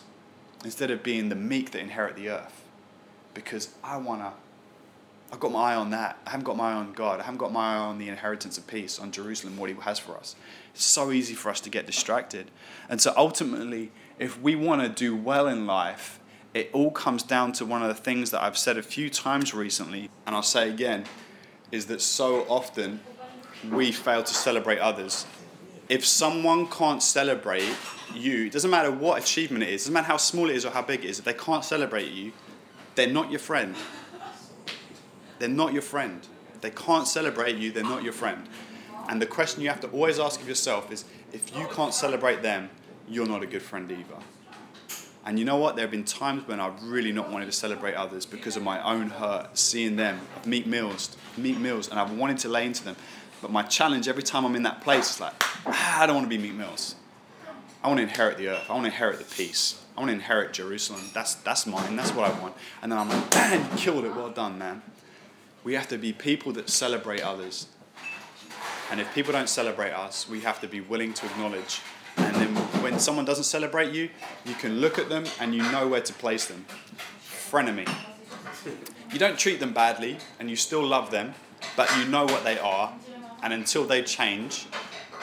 instead 0.64 0.92
of 0.92 1.02
being 1.02 1.30
the 1.30 1.36
meek 1.36 1.72
that 1.72 1.80
inherit 1.80 2.16
the 2.16 2.30
earth. 2.30 2.64
Because 3.34 3.74
I 3.84 3.98
wanna 3.98 4.34
I've 5.32 5.40
got 5.42 5.52
my 5.52 5.74
eye 5.74 5.76
on 5.76 5.90
that. 5.90 6.18
I 6.26 6.30
haven't 6.30 6.46
got 6.46 6.56
my 6.56 6.72
eye 6.72 6.76
on 6.76 6.94
God. 6.94 7.20
I 7.20 7.24
haven't 7.24 7.40
got 7.40 7.52
my 7.52 7.76
eye 7.76 7.78
on 7.78 7.98
the 7.98 8.08
inheritance 8.08 8.58
of 8.58 8.66
peace, 8.66 8.98
on 8.98 9.12
Jerusalem, 9.12 9.58
what 9.58 9.70
He 9.70 9.76
has 9.76 10.00
for 10.00 10.16
us. 10.16 10.36
It's 10.74 10.86
so 10.86 11.12
easy 11.12 11.34
for 11.34 11.50
us 11.50 11.60
to 11.62 11.70
get 11.70 11.86
distracted. 11.86 12.50
And 12.88 13.02
so 13.02 13.14
ultimately, 13.18 13.92
if 14.20 14.42
we 14.42 14.56
want 14.56 14.82
to 14.84 14.90
do 14.90 15.16
well 15.16 15.48
in 15.48 15.68
life, 15.68 16.20
it 16.54 16.70
all 16.72 16.92
comes 16.92 17.24
down 17.24 17.52
to 17.54 17.66
one 17.66 17.82
of 17.82 17.90
the 17.90 18.02
things 18.02 18.32
that 18.32 18.42
I've 18.42 18.58
said 18.58 18.78
a 18.78 18.84
few 18.84 19.10
times 19.10 19.54
recently, 19.54 20.10
and 20.26 20.34
I'll 20.34 20.44
say 20.44 20.70
again, 20.70 21.04
is 21.74 21.88
that 21.88 22.02
so 22.02 22.46
often 22.48 23.02
we 23.70 23.92
fail 23.92 24.24
to 24.24 24.34
celebrate 24.34 24.80
others. 24.80 25.26
If 25.90 26.06
someone 26.06 26.68
can't 26.68 27.04
celebrate 27.04 27.76
you, 28.14 28.46
it 28.46 28.52
doesn't 28.52 28.72
matter 28.72 28.92
what 28.92 29.22
achievement 29.22 29.64
it 29.64 29.70
is, 29.70 29.74
it 29.74 29.78
doesn't 29.86 29.94
matter 29.94 30.08
how 30.08 30.18
small 30.18 30.50
it 30.50 30.56
is 30.56 30.66
or 30.66 30.72
how 30.72 30.82
big 30.82 31.04
it 31.04 31.10
is, 31.10 31.20
if 31.20 31.26
they 31.26 31.34
can't 31.34 31.64
celebrate 31.64 32.12
you, 32.12 32.32
they're 32.96 33.08
not 33.08 33.30
your 33.30 33.40
friend. 33.40 33.76
They're 35.40 35.50
not 35.50 35.74
your 35.74 35.82
friend. 35.82 36.26
If 36.54 36.62
they 36.62 36.72
can't 36.72 37.08
celebrate 37.08 37.58
you, 37.58 37.72
they're 37.72 37.84
not 37.84 38.04
your 38.04 38.14
friend. 38.14 38.48
And 39.10 39.22
the 39.22 39.26
question 39.26 39.62
you 39.62 39.70
have 39.70 39.82
to 39.82 39.88
always 39.90 40.20
ask 40.20 40.42
of 40.42 40.48
yourself 40.48 40.92
is 40.92 41.06
if 41.32 41.56
you 41.56 41.68
can't 41.68 41.94
celebrate 41.94 42.42
them, 42.42 42.70
you're 43.08 43.28
not 43.28 43.44
a 43.44 43.48
good 43.48 43.62
friend 43.62 43.90
either. 43.92 44.18
And 45.26 45.38
you 45.38 45.46
know 45.46 45.58
what? 45.58 45.76
There 45.76 45.84
have 45.84 45.92
been 45.92 46.06
times 46.06 46.48
when 46.48 46.60
I've 46.60 46.82
really 46.84 47.12
not 47.12 47.30
wanted 47.30 47.48
to 47.48 47.52
celebrate 47.52 47.96
others 47.96 48.26
because 48.26 48.56
of 48.56 48.64
my 48.64 48.82
own 48.82 49.10
hurt, 49.10 49.58
seeing 49.58 49.98
them, 49.98 50.22
Meek 50.46 50.66
Mills, 50.66 51.18
Meek 51.38 51.58
Mills, 51.58 51.90
and 51.90 52.00
I've 52.00 52.12
wanted 52.12 52.38
to 52.40 52.50
lay 52.50 52.66
into 52.66 52.84
them. 52.84 52.96
But 53.42 53.52
my 53.52 53.64
challenge 53.64 54.08
every 54.08 54.24
time 54.24 54.46
I'm 54.46 54.56
in 54.56 54.64
that 54.64 54.82
place 54.82 55.16
is 55.16 55.20
like, 55.20 55.34
ah, 55.66 56.02
I 56.02 56.06
don't 56.06 56.16
want 56.16 56.26
to 56.26 56.30
be 56.30 56.42
Meek 56.42 56.56
Mills. 56.56 56.96
I 57.84 57.88
want 57.88 58.00
to 58.00 58.04
inherit 58.04 58.38
the 58.38 58.50
earth. 58.50 58.66
I 58.70 58.74
want 58.74 58.84
to 58.84 58.92
inherit 58.92 59.20
the 59.20 59.26
peace. 59.26 59.84
I 59.96 60.02
want 60.02 60.10
to 60.10 60.14
inherit 60.14 60.54
Jerusalem. 60.54 61.02
That's, 61.14 61.36
that's 61.36 61.66
mine. 61.66 61.96
That's 61.96 62.12
what 62.12 62.32
I 62.32 62.40
want. 62.40 62.56
And 62.82 62.92
then 62.92 63.00
I'm 63.00 63.10
like, 63.10 63.34
man, 63.34 63.66
you 63.72 63.78
killed 63.78 64.06
it. 64.06 64.16
Well 64.16 64.30
done, 64.30 64.58
man. 64.58 64.82
We 65.64 65.74
have 65.74 65.88
to 65.90 65.98
be 65.98 66.14
people 66.14 66.54
that 66.54 66.70
celebrate 66.70 67.22
others. 67.22 67.68
And 68.90 69.02
if 69.02 69.14
people 69.14 69.34
don't 69.34 69.50
celebrate 69.50 69.92
us, 69.92 70.30
we 70.30 70.42
have 70.42 70.62
to 70.62 70.68
be 70.68 70.82
willing 70.82 71.14
to 71.14 71.26
acknowledge. 71.26 71.82
And 72.16 72.36
then 72.36 72.56
when 72.82 73.00
someone 73.00 73.26
doesn't 73.26 73.44
celebrate 73.44 73.94
you, 73.94 74.10
you 74.46 74.56
can 74.56 74.80
look 74.80 74.98
at 74.98 75.10
them 75.10 75.26
and 75.40 75.54
you 75.54 75.62
know 75.72 75.88
where 75.88 76.02
to 76.02 76.14
place 76.14 76.46
them. 76.46 76.66
Frenemy. 77.22 77.90
You 79.12 79.20
don't 79.20 79.38
treat 79.38 79.60
them 79.60 79.74
badly 79.74 80.18
and 80.40 80.50
you 80.50 80.56
still 80.56 80.84
love 80.86 81.12
them, 81.12 81.34
but 81.76 81.96
you 81.98 82.06
know 82.06 82.26
what 82.26 82.44
they 82.44 82.58
are. 82.60 82.94
And 83.42 83.54
until 83.54 83.86
they 83.86 84.04
change, 84.04 84.68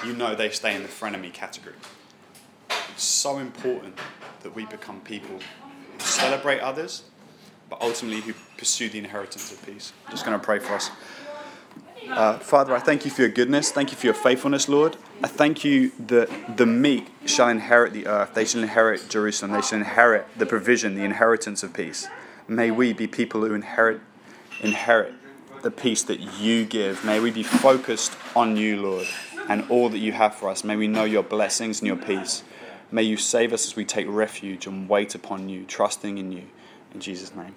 you 0.04 0.12
know 0.12 0.34
they 0.34 0.50
stay 0.50 0.74
in 0.74 0.82
the 0.82 0.88
frenemy 0.88 1.32
category. 1.32 1.74
So 2.96 3.38
important 3.38 3.98
that 4.42 4.54
we 4.54 4.66
become 4.66 5.00
people 5.00 5.38
who 5.38 5.98
celebrate 5.98 6.60
others, 6.60 7.02
but 7.68 7.80
ultimately 7.80 8.20
who 8.20 8.34
pursue 8.56 8.88
the 8.88 8.98
inheritance 8.98 9.52
of 9.52 9.64
peace. 9.66 9.92
I'm 10.06 10.12
just 10.12 10.24
going 10.24 10.38
to 10.38 10.44
pray 10.44 10.58
for 10.58 10.74
us. 10.74 10.90
Uh, 12.08 12.38
Father, 12.38 12.74
I 12.74 12.80
thank 12.80 13.04
you 13.04 13.10
for 13.10 13.22
your 13.22 13.30
goodness. 13.30 13.72
Thank 13.72 13.90
you 13.90 13.96
for 13.96 14.06
your 14.06 14.14
faithfulness, 14.14 14.68
Lord. 14.68 14.96
I 15.22 15.28
thank 15.28 15.64
you 15.64 15.90
that 16.06 16.56
the 16.56 16.66
meek 16.66 17.06
shall 17.24 17.48
inherit 17.48 17.92
the 17.92 18.06
earth. 18.06 18.34
They 18.34 18.44
shall 18.44 18.62
inherit 18.62 19.08
Jerusalem. 19.08 19.52
They 19.52 19.62
shall 19.62 19.78
inherit 19.78 20.26
the 20.36 20.46
provision, 20.46 20.94
the 20.94 21.04
inheritance 21.04 21.62
of 21.62 21.72
peace. 21.72 22.06
May 22.46 22.70
we 22.70 22.92
be 22.92 23.06
people 23.06 23.40
who 23.40 23.54
inherit, 23.54 24.00
inherit 24.60 25.14
the 25.62 25.70
peace 25.70 26.02
that 26.04 26.20
you 26.20 26.66
give. 26.66 27.04
May 27.04 27.20
we 27.20 27.30
be 27.30 27.42
focused 27.42 28.16
on 28.36 28.56
you, 28.58 28.82
Lord, 28.82 29.06
and 29.48 29.64
all 29.70 29.88
that 29.88 29.98
you 29.98 30.12
have 30.12 30.34
for 30.34 30.50
us. 30.50 30.62
May 30.62 30.76
we 30.76 30.86
know 30.86 31.04
your 31.04 31.22
blessings 31.22 31.80
and 31.80 31.86
your 31.86 31.96
peace. 31.96 32.42
May 32.94 33.02
you 33.02 33.16
save 33.16 33.52
us 33.52 33.66
as 33.66 33.74
we 33.74 33.84
take 33.84 34.06
refuge 34.08 34.68
and 34.68 34.88
wait 34.88 35.16
upon 35.16 35.48
you, 35.48 35.64
trusting 35.64 36.16
in 36.16 36.30
you. 36.30 36.44
In 36.94 37.00
Jesus' 37.00 37.34
name, 37.34 37.52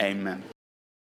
amen. 0.00 0.42